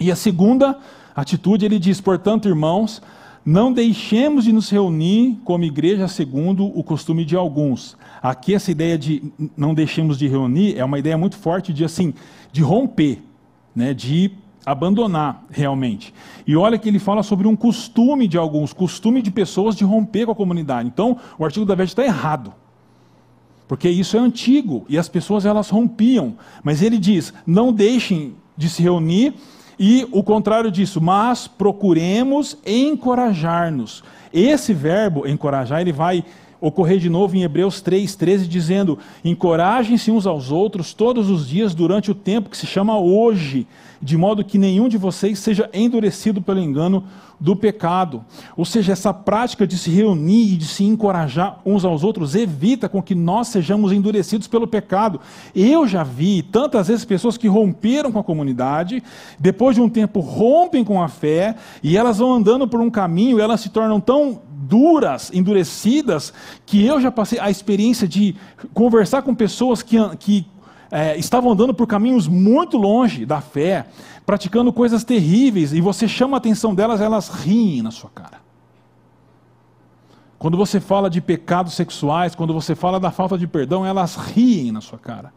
[0.00, 0.78] E a segunda
[1.14, 3.00] atitude, ele diz: portanto, irmãos,
[3.44, 7.96] não deixemos de nos reunir como igreja segundo o costume de alguns.
[8.22, 12.14] Aqui essa ideia de não deixemos de reunir é uma ideia muito forte de assim,
[12.50, 13.22] de romper,
[13.76, 14.32] né, de
[14.64, 16.14] abandonar realmente.
[16.46, 20.26] E olha que ele fala sobre um costume de alguns, costume de pessoas de romper
[20.26, 20.88] com a comunidade.
[20.88, 22.52] Então, o artigo da Veste está errado.
[23.66, 26.34] Porque isso é antigo e as pessoas elas rompiam.
[26.62, 29.34] Mas ele diz: não deixem de se reunir
[29.78, 34.04] e o contrário disso, mas procuremos encorajar-nos.
[34.32, 36.24] Esse verbo encorajar, ele vai
[36.66, 42.10] ocorrer de novo em Hebreus 3,13, dizendo: Encorajem-se uns aos outros todos os dias durante
[42.10, 43.66] o tempo que se chama hoje,
[44.00, 47.04] de modo que nenhum de vocês seja endurecido pelo engano
[47.38, 48.24] do pecado.
[48.56, 52.88] Ou seja, essa prática de se reunir e de se encorajar uns aos outros evita
[52.88, 55.20] com que nós sejamos endurecidos pelo pecado.
[55.54, 59.02] Eu já vi tantas vezes pessoas que romperam com a comunidade,
[59.38, 63.40] depois de um tempo rompem com a fé e elas vão andando por um caminho
[63.40, 66.32] elas se tornam tão duras, endurecidas,
[66.64, 68.34] que eu já passei a experiência de
[68.72, 70.46] conversar com pessoas que, que
[70.90, 73.86] é, estavam andando por caminhos muito longe da fé,
[74.24, 78.42] praticando coisas terríveis, e você chama a atenção delas, elas riem na sua cara.
[80.38, 84.72] Quando você fala de pecados sexuais, quando você fala da falta de perdão, elas riem
[84.72, 85.32] na sua cara.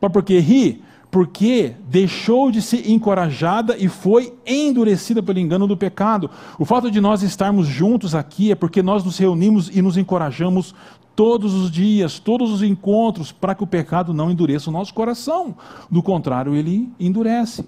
[0.00, 0.82] Por que ri?
[1.10, 6.30] Porque deixou de ser encorajada e foi endurecida pelo engano do pecado.
[6.58, 10.74] O fato de nós estarmos juntos aqui é porque nós nos reunimos e nos encorajamos
[11.16, 15.54] todos os dias, todos os encontros, para que o pecado não endureça o nosso coração.
[15.90, 17.64] Do contrário, ele endurece.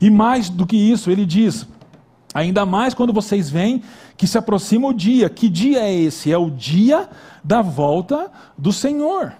[0.00, 1.66] E mais do que isso, ele diz:
[2.34, 3.82] ainda mais quando vocês veem
[4.16, 5.28] que se aproxima o dia.
[5.28, 6.32] Que dia é esse?
[6.32, 7.08] É o dia
[7.44, 9.34] da volta do Senhor.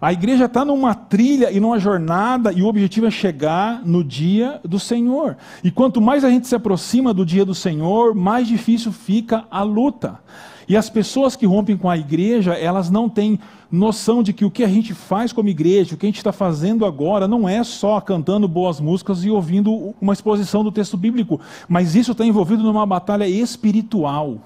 [0.00, 4.58] A igreja está numa trilha e numa jornada, e o objetivo é chegar no dia
[4.64, 5.36] do Senhor.
[5.62, 9.62] E quanto mais a gente se aproxima do dia do Senhor, mais difícil fica a
[9.62, 10.18] luta.
[10.66, 13.38] E as pessoas que rompem com a igreja, elas não têm
[13.70, 16.32] noção de que o que a gente faz como igreja, o que a gente está
[16.32, 21.38] fazendo agora, não é só cantando boas músicas e ouvindo uma exposição do texto bíblico,
[21.68, 24.38] mas isso está envolvido numa batalha espiritual.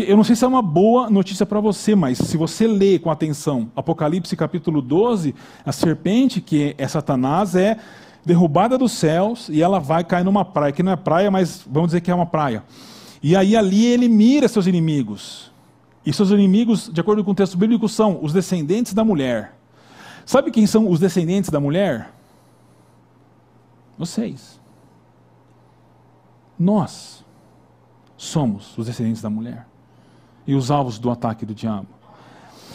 [0.00, 3.10] Eu não sei se é uma boa notícia para você, mas se você lê com
[3.10, 5.34] atenção Apocalipse capítulo 12,
[5.64, 7.78] a serpente, que é Satanás, é
[8.24, 11.88] derrubada dos céus e ela vai cair numa praia, que não é praia, mas vamos
[11.88, 12.62] dizer que é uma praia.
[13.22, 15.50] E aí ali ele mira seus inimigos.
[16.04, 19.54] E seus inimigos, de acordo com o texto bíblico, são os descendentes da mulher.
[20.24, 22.14] Sabe quem são os descendentes da mulher?
[23.98, 24.60] Vocês.
[26.58, 27.24] Nós
[28.16, 29.67] somos os descendentes da mulher.
[30.48, 31.86] E os alvos do ataque do diabo.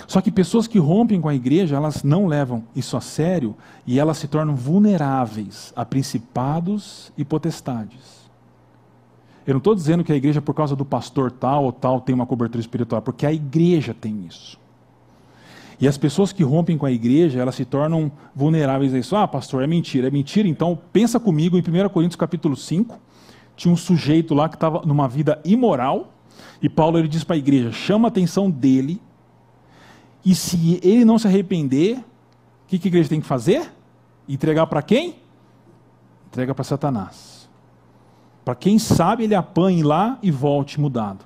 [0.08, 3.56] Só que pessoas que rompem com a igreja, elas não levam isso a sério
[3.86, 8.24] e elas se tornam vulneráveis a principados e potestades.
[9.46, 12.16] Eu não estou dizendo que a igreja, por causa do pastor tal ou tal, tem
[12.16, 14.58] uma cobertura espiritual, porque a igreja tem isso.
[15.80, 19.16] E as pessoas que rompem com a igreja, elas se tornam vulneráveis a isso.
[19.16, 20.08] Ah, pastor, é mentira.
[20.08, 22.98] É mentira, então pensa comigo em 1 Coríntios capítulo 5.
[23.56, 26.14] Tinha um sujeito lá que estava numa vida imoral,
[26.62, 29.02] e Paulo ele diz para a igreja: chama a atenção dele,
[30.26, 32.04] e se ele não se arrepender, o
[32.68, 33.72] que, que a igreja tem que fazer?
[34.28, 35.18] Entregar para quem?
[36.28, 37.50] Entrega para Satanás.
[38.44, 41.26] Para quem sabe ele apanhe lá e volte mudado.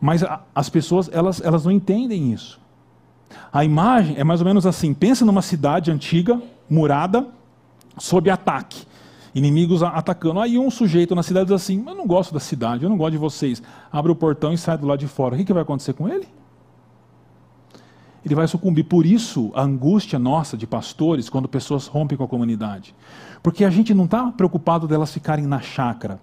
[0.00, 2.60] Mas a, as pessoas, elas, elas não entendem isso.
[3.52, 7.26] A imagem é mais ou menos assim: pensa numa cidade antiga, murada,
[7.98, 8.86] sob ataque.
[9.36, 10.40] Inimigos atacando.
[10.40, 13.12] Aí um sujeito na cidade diz assim: Eu não gosto da cidade, eu não gosto
[13.12, 13.62] de vocês.
[13.92, 15.34] Abre o portão e sai do lado de fora.
[15.34, 16.26] O que, que vai acontecer com ele?
[18.24, 18.84] Ele vai sucumbir.
[18.84, 22.94] Por isso, a angústia nossa de pastores, quando pessoas rompem com a comunidade.
[23.42, 26.18] Porque a gente não está preocupado delas ficarem na chácara,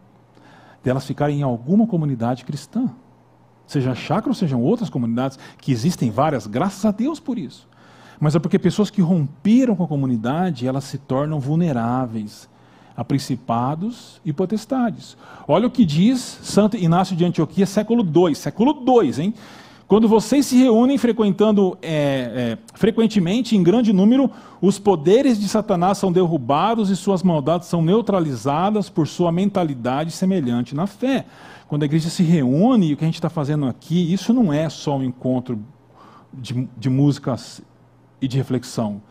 [0.84, 2.90] delas ficarem em alguma comunidade cristã.
[3.68, 7.70] Seja chácara ou sejam outras comunidades, que existem várias, graças a Deus por isso.
[8.20, 12.52] Mas é porque pessoas que romperam com a comunidade, elas se tornam vulneráveis
[12.96, 15.18] a principados e potestades.
[15.48, 19.34] Olha o que diz Santo Inácio de Antioquia, século II, século II, hein?
[19.88, 24.32] Quando vocês se reúnem frequentando é, é, frequentemente, em grande número,
[24.62, 30.74] os poderes de Satanás são derrubados e suas maldades são neutralizadas por sua mentalidade semelhante
[30.74, 31.26] na fé.
[31.68, 34.54] Quando a igreja se reúne, e o que a gente está fazendo aqui, isso não
[34.54, 35.60] é só um encontro
[36.34, 37.62] de, de músicas
[38.22, 39.02] e de reflexão.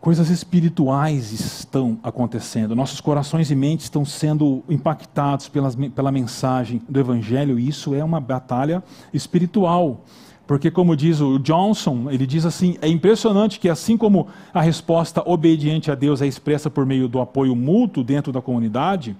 [0.00, 2.74] Coisas espirituais estão acontecendo.
[2.74, 8.18] Nossos corações e mentes estão sendo impactados pela mensagem do Evangelho, e isso é uma
[8.18, 8.82] batalha
[9.12, 10.00] espiritual.
[10.46, 15.22] Porque, como diz o Johnson, ele diz assim: é impressionante que, assim como a resposta
[15.26, 19.14] obediente a Deus é expressa por meio do apoio mútuo dentro da comunidade,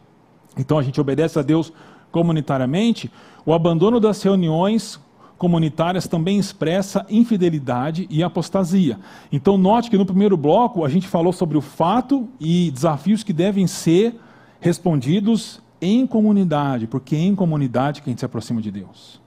[0.57, 1.71] então a gente obedece a Deus
[2.11, 3.11] comunitariamente,
[3.45, 4.99] o abandono das reuniões
[5.41, 8.99] comunitárias também expressa infidelidade e apostasia.
[9.33, 13.33] Então, note que no primeiro bloco a gente falou sobre o fato e desafios que
[13.33, 14.21] devem ser
[14.61, 19.19] respondidos em comunidade, porque é em comunidade que a gente se aproxima de Deus.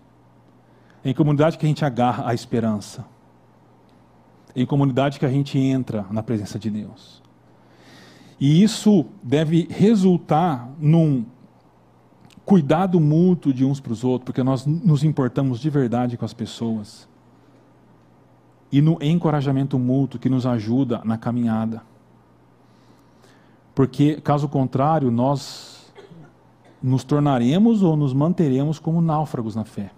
[1.03, 3.03] É em comunidade que a gente agarra a esperança.
[4.55, 7.23] É em comunidade que a gente entra na presença de Deus.
[8.39, 11.25] E isso deve resultar num
[12.45, 16.33] cuidado mútuo de uns para os outros, porque nós nos importamos de verdade com as
[16.33, 17.07] pessoas.
[18.71, 21.83] E no encorajamento mútuo que nos ajuda na caminhada.
[23.75, 25.91] Porque, caso contrário, nós
[26.81, 29.91] nos tornaremos ou nos manteremos como náufragos na fé.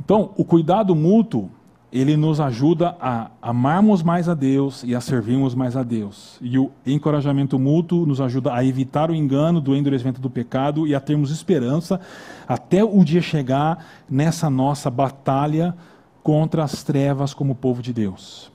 [0.00, 1.50] Então, o cuidado mútuo
[1.92, 6.38] ele nos ajuda a amarmos mais a Deus e a servirmos mais a Deus.
[6.40, 10.94] E o encorajamento mútuo nos ajuda a evitar o engano do endurecimento do pecado e
[10.94, 12.00] a termos esperança
[12.48, 15.76] até o dia chegar nessa nossa batalha
[16.22, 18.50] contra as trevas como povo de Deus.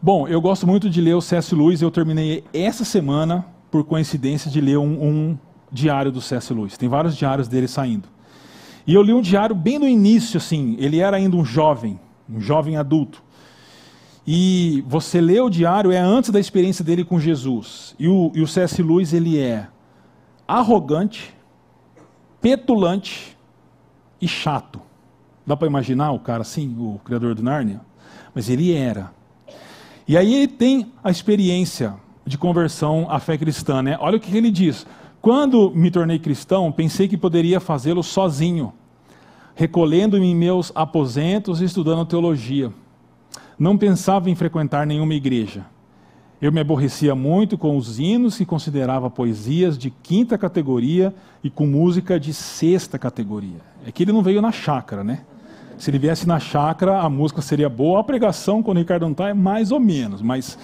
[0.00, 1.54] Bom, eu gosto muito de ler o C.S.
[1.54, 1.82] Lewis.
[1.82, 5.38] Eu terminei essa semana, por coincidência, de ler um, um
[5.70, 6.54] diário do C.S.
[6.54, 6.78] Lewis.
[6.78, 8.15] Tem vários diários dele saindo.
[8.86, 12.40] E eu li um diário bem no início, assim, ele era ainda um jovem, um
[12.40, 13.22] jovem adulto.
[14.26, 17.94] E você lê o diário, é antes da experiência dele com Jesus.
[17.98, 18.82] E o, e o C.S.
[18.82, 19.68] Lewis, ele é
[20.46, 21.34] arrogante,
[22.40, 23.36] petulante
[24.20, 24.80] e chato.
[25.46, 27.80] Dá para imaginar o cara assim, o criador do Nárnia?
[28.34, 29.12] Mas ele era.
[30.08, 33.96] E aí ele tem a experiência de conversão à fé cristã, né?
[34.00, 34.86] Olha o que ele diz.
[35.20, 38.72] Quando me tornei cristão, pensei que poderia fazê-lo sozinho,
[39.54, 42.72] recolhendo-me em meus aposentos e estudando teologia.
[43.58, 45.64] Não pensava em frequentar nenhuma igreja.
[46.40, 51.66] Eu me aborrecia muito com os hinos que considerava poesias de quinta categoria e com
[51.66, 53.60] música de sexta categoria.
[53.86, 55.20] É que ele não veio na chácara, né?
[55.78, 58.00] Se ele viesse na chácara, a música seria boa.
[58.00, 60.20] A pregação, quando o Ricardo está, é mais ou menos.
[60.20, 60.58] Mas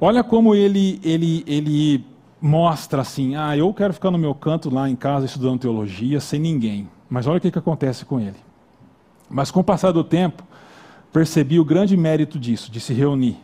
[0.00, 2.04] olha como ele, ele, ele
[2.44, 6.38] mostra assim: ah, eu quero ficar no meu canto lá em casa estudando teologia sem
[6.38, 6.86] ninguém.
[7.08, 8.36] Mas olha o que, que acontece com ele.
[9.30, 10.42] Mas com o passar do tempo,
[11.10, 13.38] percebi o grande mérito disso, de se reunir.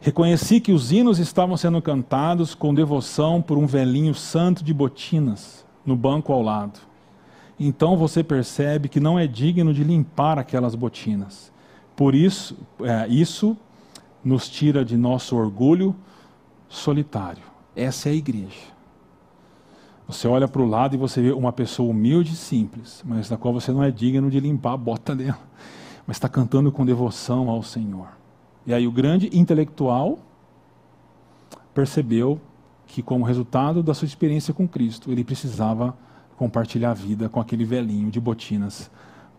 [0.00, 5.66] Reconheci que os hinos estavam sendo cantados com devoção por um velhinho santo de botinas
[5.84, 6.78] no banco ao lado.
[7.58, 11.50] Então você percebe que não é digno de limpar aquelas botinas.
[11.96, 13.56] Por isso, é, isso
[14.24, 15.94] nos tira de nosso orgulho
[16.68, 17.51] solitário.
[17.74, 18.72] Essa é a igreja.
[20.06, 23.36] Você olha para o lado e você vê uma pessoa humilde e simples, mas da
[23.36, 25.38] qual você não é digno de limpar a bota dela,
[26.06, 28.08] mas está cantando com devoção ao Senhor.
[28.66, 30.18] E aí o grande intelectual
[31.72, 32.40] percebeu
[32.86, 35.96] que, como resultado da sua experiência com Cristo, ele precisava
[36.36, 38.90] compartilhar a vida com aquele velhinho de botinas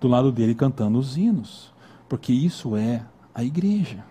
[0.02, 1.72] do lado dele cantando os hinos,
[2.10, 3.06] porque isso é
[3.36, 4.04] a igreja.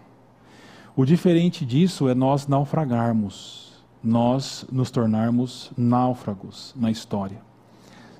[0.95, 3.72] O diferente disso é nós naufragarmos
[4.03, 7.39] nós nos tornarmos náufragos na história.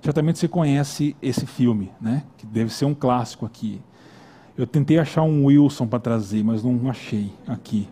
[0.03, 2.25] Certamente você conhece esse filme, né?
[2.37, 3.81] que deve ser um clássico aqui.
[4.57, 7.89] Eu tentei achar um Wilson para trazer, mas não achei aqui.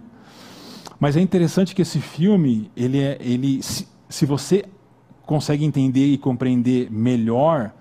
[0.99, 4.65] Mas é interessante que esse filme, ele é, ele, se, se você
[5.25, 7.73] consegue entender e compreender melhor,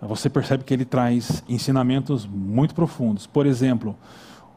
[0.00, 3.26] você percebe que ele traz ensinamentos muito profundos.
[3.26, 3.96] Por exemplo,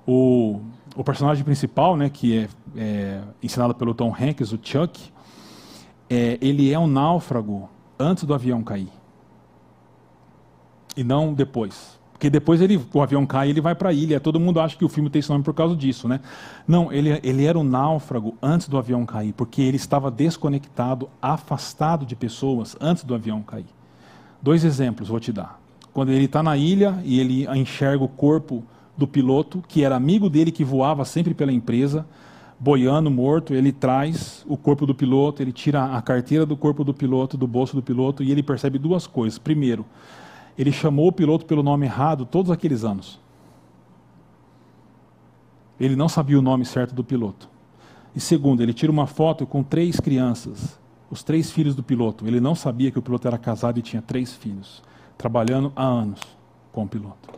[0.05, 0.59] o,
[0.97, 5.11] o personagem principal, né, que é, é ensinado pelo Tom Hanks, o Chuck,
[6.09, 7.69] é, ele é um náufrago
[7.99, 8.89] antes do avião cair.
[10.95, 11.99] E não depois.
[12.11, 14.19] Porque depois ele, o avião cai e ele vai para a ilha.
[14.19, 16.19] Todo mundo acha que o filme tem esse nome por causa disso, né?
[16.67, 22.07] Não, ele, ele era um náufrago antes do avião cair, porque ele estava desconectado, afastado
[22.07, 23.67] de pessoas antes do avião cair.
[24.41, 25.61] Dois exemplos vou te dar.
[25.93, 28.63] Quando ele está na ilha e ele enxerga o corpo
[28.97, 32.05] do piloto, que era amigo dele, que voava sempre pela empresa,
[32.59, 36.93] boiando, morto, ele traz o corpo do piloto, ele tira a carteira do corpo do
[36.93, 39.37] piloto, do bolso do piloto, e ele percebe duas coisas.
[39.37, 39.85] Primeiro,
[40.57, 43.19] ele chamou o piloto pelo nome errado todos aqueles anos.
[45.79, 47.47] Ele não sabia o nome certo do piloto.
[48.15, 50.79] E segundo, ele tira uma foto com três crianças,
[51.11, 52.25] os três filhos do piloto.
[52.25, 54.81] Ele não sabia que o piloto era casado e tinha três filhos,
[55.15, 56.19] trabalhando há anos
[56.71, 57.36] com o piloto.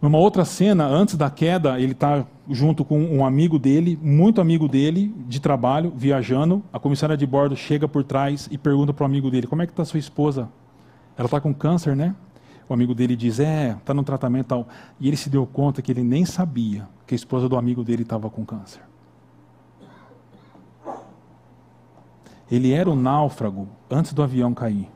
[0.00, 4.68] Numa outra cena, antes da queda, ele está junto com um amigo dele, muito amigo
[4.68, 6.62] dele, de trabalho, viajando.
[6.72, 9.66] A comissária de bordo chega por trás e pergunta para o amigo dele: Como é
[9.66, 10.48] que está sua esposa?
[11.16, 12.14] Ela está com câncer, né?
[12.68, 14.68] O amigo dele diz: É, está no tratamento tal.
[15.00, 18.02] E ele se deu conta que ele nem sabia que a esposa do amigo dele
[18.02, 18.82] estava com câncer.
[22.50, 24.88] Ele era o náufrago antes do avião cair.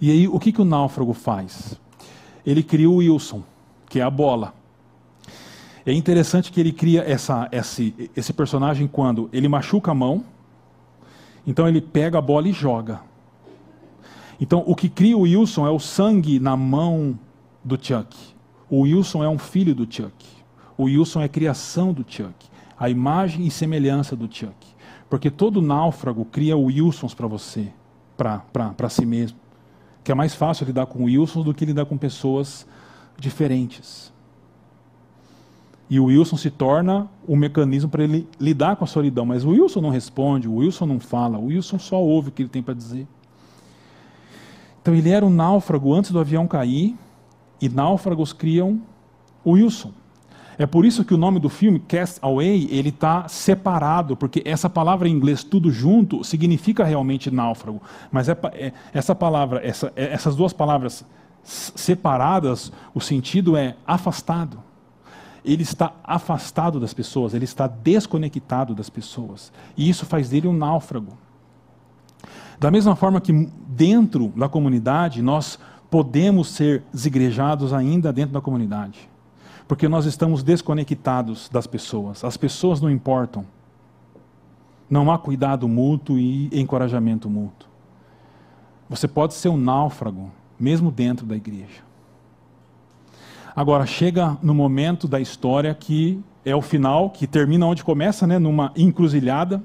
[0.00, 1.80] E aí, o que, que o náufrago faz?
[2.46, 3.42] Ele cria o Wilson,
[3.88, 4.54] que é a bola.
[5.86, 10.24] É interessante que ele cria essa, esse, esse personagem quando ele machuca a mão,
[11.46, 13.00] então ele pega a bola e joga.
[14.40, 17.18] Então, o que cria o Wilson é o sangue na mão
[17.62, 18.16] do Chuck.
[18.68, 20.26] O Wilson é um filho do Chuck.
[20.76, 22.34] O Wilson é a criação do Chuck.
[22.78, 24.54] A imagem e semelhança do Chuck.
[25.08, 27.68] Porque todo náufrago cria Wilsons para você,
[28.16, 29.38] para si mesmo.
[30.04, 32.66] Que é mais fácil lidar com Wilsons do que lidar com pessoas
[33.18, 34.12] diferentes.
[35.88, 39.26] E o Wilson se torna o mecanismo para ele lidar com a solidão.
[39.26, 42.42] Mas o Wilson não responde, o Wilson não fala, o Wilson só ouve o que
[42.42, 43.06] ele tem para dizer.
[44.80, 46.94] Então ele era um náufrago antes do avião cair,
[47.60, 48.82] e náufragos criam
[49.42, 49.92] o Wilson.
[50.58, 54.70] É por isso que o nome do filme, Cast Away, ele está separado, porque essa
[54.70, 57.82] palavra em inglês, tudo junto, significa realmente náufrago.
[58.10, 61.04] Mas é, é, essa palavra, essa, é, essas duas palavras
[61.42, 64.62] separadas, o sentido é afastado.
[65.44, 69.52] Ele está afastado das pessoas, ele está desconectado das pessoas.
[69.76, 71.18] E isso faz dele um náufrago.
[72.58, 73.32] Da mesma forma que
[73.68, 75.58] dentro da comunidade nós
[75.90, 79.08] podemos ser desigrejados ainda dentro da comunidade.
[79.66, 82.22] Porque nós estamos desconectados das pessoas.
[82.24, 83.46] As pessoas não importam.
[84.88, 87.68] Não há cuidado mútuo e encorajamento mútuo.
[88.88, 91.82] Você pode ser um náufrago, mesmo dentro da igreja.
[93.56, 98.38] Agora, chega no momento da história que é o final, que termina onde começa, né,
[98.38, 99.62] numa encruzilhada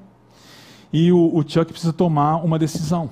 [0.92, 3.10] e o, o Chuck precisa tomar uma decisão.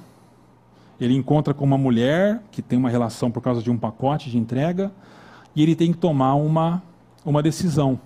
[1.00, 4.38] Ele encontra com uma mulher que tem uma relação por causa de um pacote de
[4.38, 4.92] entrega
[5.58, 6.84] e ele tem que tomar uma,
[7.26, 7.99] uma decisão.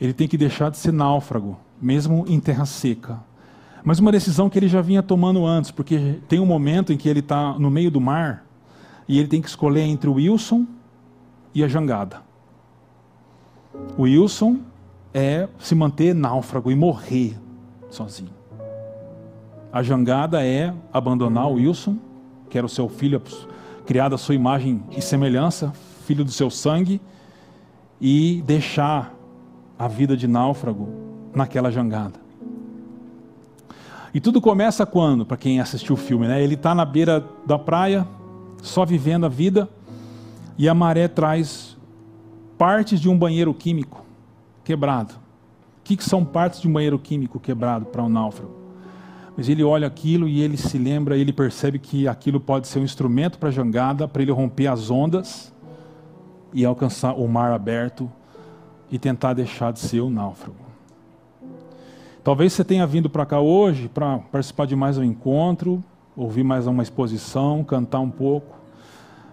[0.00, 3.20] Ele tem que deixar de ser náufrago, mesmo em terra seca.
[3.84, 7.08] Mas uma decisão que ele já vinha tomando antes, porque tem um momento em que
[7.08, 8.44] ele está no meio do mar
[9.06, 10.66] e ele tem que escolher entre o Wilson
[11.54, 12.22] e a jangada.
[13.96, 14.58] O Wilson
[15.14, 17.38] é se manter náufrago e morrer
[17.88, 18.32] sozinho.
[19.72, 21.96] A jangada é abandonar o Wilson,
[22.50, 23.22] que era o seu filho,
[23.86, 25.72] criado à sua imagem e semelhança,
[26.02, 27.00] filho do seu sangue,
[28.04, 29.14] e deixar
[29.78, 30.88] a vida de náufrago
[31.32, 32.20] naquela jangada.
[34.12, 36.42] E tudo começa quando, para quem assistiu o filme, né?
[36.42, 38.06] Ele está na beira da praia,
[38.60, 39.68] só vivendo a vida,
[40.58, 41.76] e a maré traz
[42.58, 44.04] partes de um banheiro químico
[44.64, 45.14] quebrado.
[45.14, 48.52] O que, que são partes de um banheiro químico quebrado para um náufrago?
[49.36, 52.84] Mas ele olha aquilo e ele se lembra, ele percebe que aquilo pode ser um
[52.84, 55.51] instrumento para a jangada, para ele romper as ondas
[56.52, 58.10] e alcançar o mar aberto
[58.90, 60.56] e tentar deixar de ser um náufrago.
[62.22, 65.82] Talvez você tenha vindo para cá hoje para participar de mais um encontro,
[66.16, 68.56] ouvir mais uma exposição, cantar um pouco,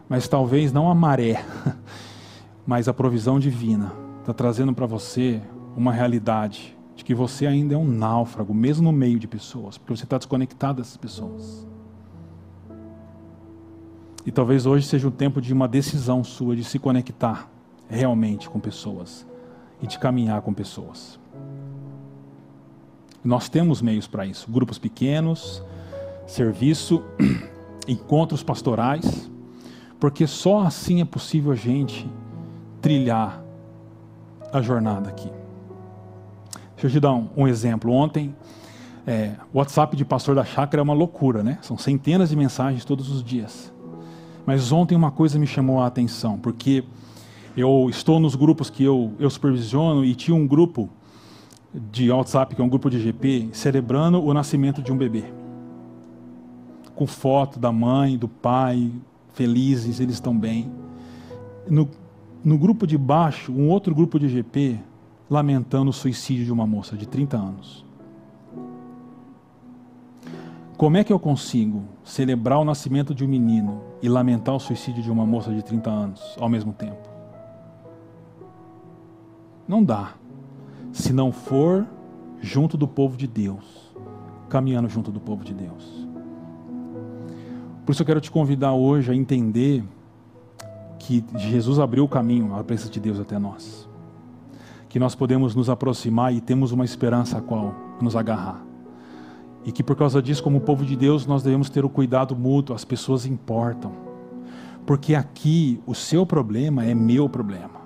[0.07, 1.43] mas talvez não a maré,
[2.65, 3.91] mas a provisão divina
[4.21, 5.41] está trazendo para você
[5.75, 9.95] uma realidade de que você ainda é um náufrago, mesmo no meio de pessoas, porque
[9.95, 11.68] você está desconectado dessas pessoas.
[14.25, 17.49] E talvez hoje seja o tempo de uma decisão sua de se conectar
[17.89, 19.25] realmente com pessoas
[19.81, 21.19] e de caminhar com pessoas.
[23.23, 25.63] Nós temos meios para isso, grupos pequenos,
[26.27, 27.03] serviço,
[27.87, 29.29] encontros pastorais,
[29.99, 32.09] porque só assim é possível a gente
[32.81, 33.43] trilhar
[34.53, 35.29] a jornada aqui.
[36.73, 37.91] Deixa eu te dar um, um exemplo.
[37.91, 38.33] Ontem,
[39.05, 41.57] é, o WhatsApp de pastor da chácara é uma loucura, né?
[41.61, 43.73] São centenas de mensagens todos os dias.
[44.49, 46.83] Mas ontem uma coisa me chamou a atenção, porque
[47.55, 50.89] eu estou nos grupos que eu, eu supervisiono e tinha um grupo
[51.71, 55.25] de WhatsApp, que é um grupo de GP, celebrando o nascimento de um bebê.
[56.95, 58.91] Com foto da mãe, do pai,
[59.35, 60.71] felizes, eles estão bem.
[61.69, 61.87] No,
[62.43, 64.79] no grupo de baixo, um outro grupo de GP
[65.29, 67.85] lamentando o suicídio de uma moça de 30 anos.
[70.79, 75.03] Como é que eu consigo celebrar o nascimento de um menino e lamentar o suicídio
[75.03, 77.05] de uma moça de 30 anos ao mesmo tempo?
[79.67, 80.13] Não dá.
[80.93, 81.85] Se não for
[82.39, 83.93] junto do povo de Deus,
[84.47, 86.07] caminhando junto do povo de Deus.
[87.85, 89.83] Por isso eu quero te convidar hoje a entender
[90.97, 93.85] que Jesus abriu o caminho, a presença de Deus até nós.
[94.87, 98.68] Que nós podemos nos aproximar e temos uma esperança a qual nos agarrar.
[99.69, 102.75] E que por causa disso, como povo de Deus, nós devemos ter o cuidado mútuo,
[102.75, 103.91] as pessoas importam.
[104.83, 107.79] Porque aqui o seu problema é meu problema.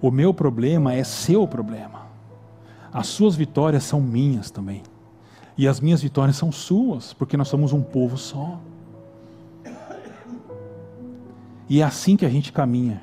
[0.00, 2.06] O meu problema é seu problema.
[2.92, 4.84] As suas vitórias são minhas também.
[5.58, 8.60] E as minhas vitórias são suas, porque nós somos um povo só.
[11.68, 13.02] E é assim que a gente caminha,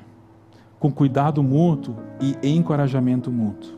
[0.80, 3.74] com cuidado mútuo e encorajamento mútuo.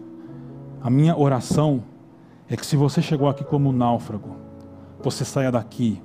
[0.80, 1.82] A minha oração
[2.48, 4.36] é que se você chegou aqui como um náufrago,
[5.02, 6.00] você saia daqui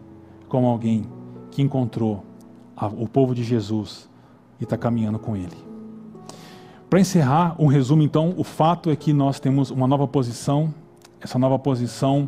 [0.48, 1.06] como alguém
[1.52, 2.24] que encontrou
[2.98, 4.10] o povo de Jesus
[4.60, 5.56] e está caminhando com ele.
[6.90, 10.74] Para encerrar, um resumo então, o fato é que nós temos uma nova posição,
[11.22, 12.28] essa nova posição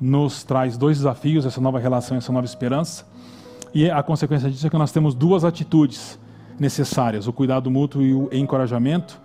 [0.00, 3.06] nos traz dois desafios, essa nova relação, essa nova esperança,
[3.74, 6.18] e a consequência disso é que nós temos duas atitudes
[6.60, 9.20] necessárias, o cuidado mútuo e o encorajamento,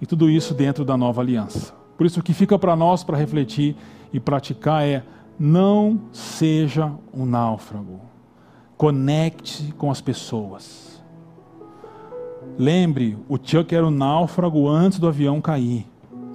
[0.00, 1.77] e tudo isso dentro da nova aliança.
[1.98, 3.76] Por isso, o que fica para nós para refletir
[4.12, 5.02] e praticar é:
[5.38, 8.00] não seja um náufrago.
[8.76, 11.02] Conecte com as pessoas.
[12.56, 15.86] Lembre, o Chuck era um náufrago antes do avião cair,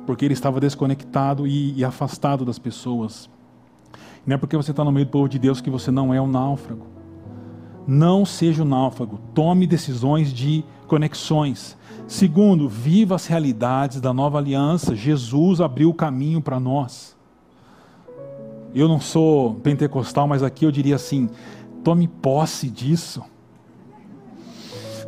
[0.05, 3.29] porque ele estava desconectado e, e afastado das pessoas.
[4.25, 6.21] Não é porque você está no meio do povo de Deus que você não é
[6.21, 6.85] um náufrago.
[7.87, 9.19] Não seja um náufrago.
[9.33, 11.77] Tome decisões de conexões.
[12.07, 14.95] Segundo, viva as realidades da nova aliança.
[14.95, 17.15] Jesus abriu o caminho para nós.
[18.73, 21.29] Eu não sou pentecostal, mas aqui eu diria assim:
[21.83, 23.23] tome posse disso.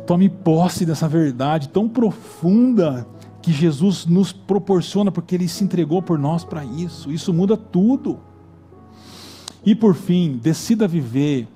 [0.06, 3.06] Tome posse dessa verdade tão profunda
[3.42, 7.12] que Jesus nos proporciona, porque Ele se entregou por nós para isso.
[7.12, 8.20] Isso muda tudo.
[9.64, 11.48] E por fim, decida viver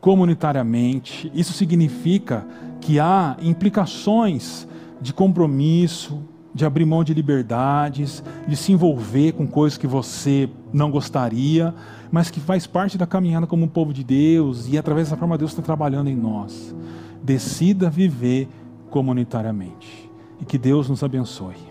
[0.00, 1.30] comunitariamente.
[1.34, 2.46] Isso significa
[2.80, 4.68] que há implicações
[5.00, 6.22] de compromisso,
[6.54, 11.74] de abrir mão de liberdades, de se envolver com coisas que você não gostaria,
[12.10, 15.38] mas que faz parte da caminhada como um povo de Deus e através dessa forma
[15.38, 16.74] Deus está trabalhando em nós.
[17.22, 18.48] Decida viver
[18.90, 21.69] comunitariamente e que Deus nos abençoe.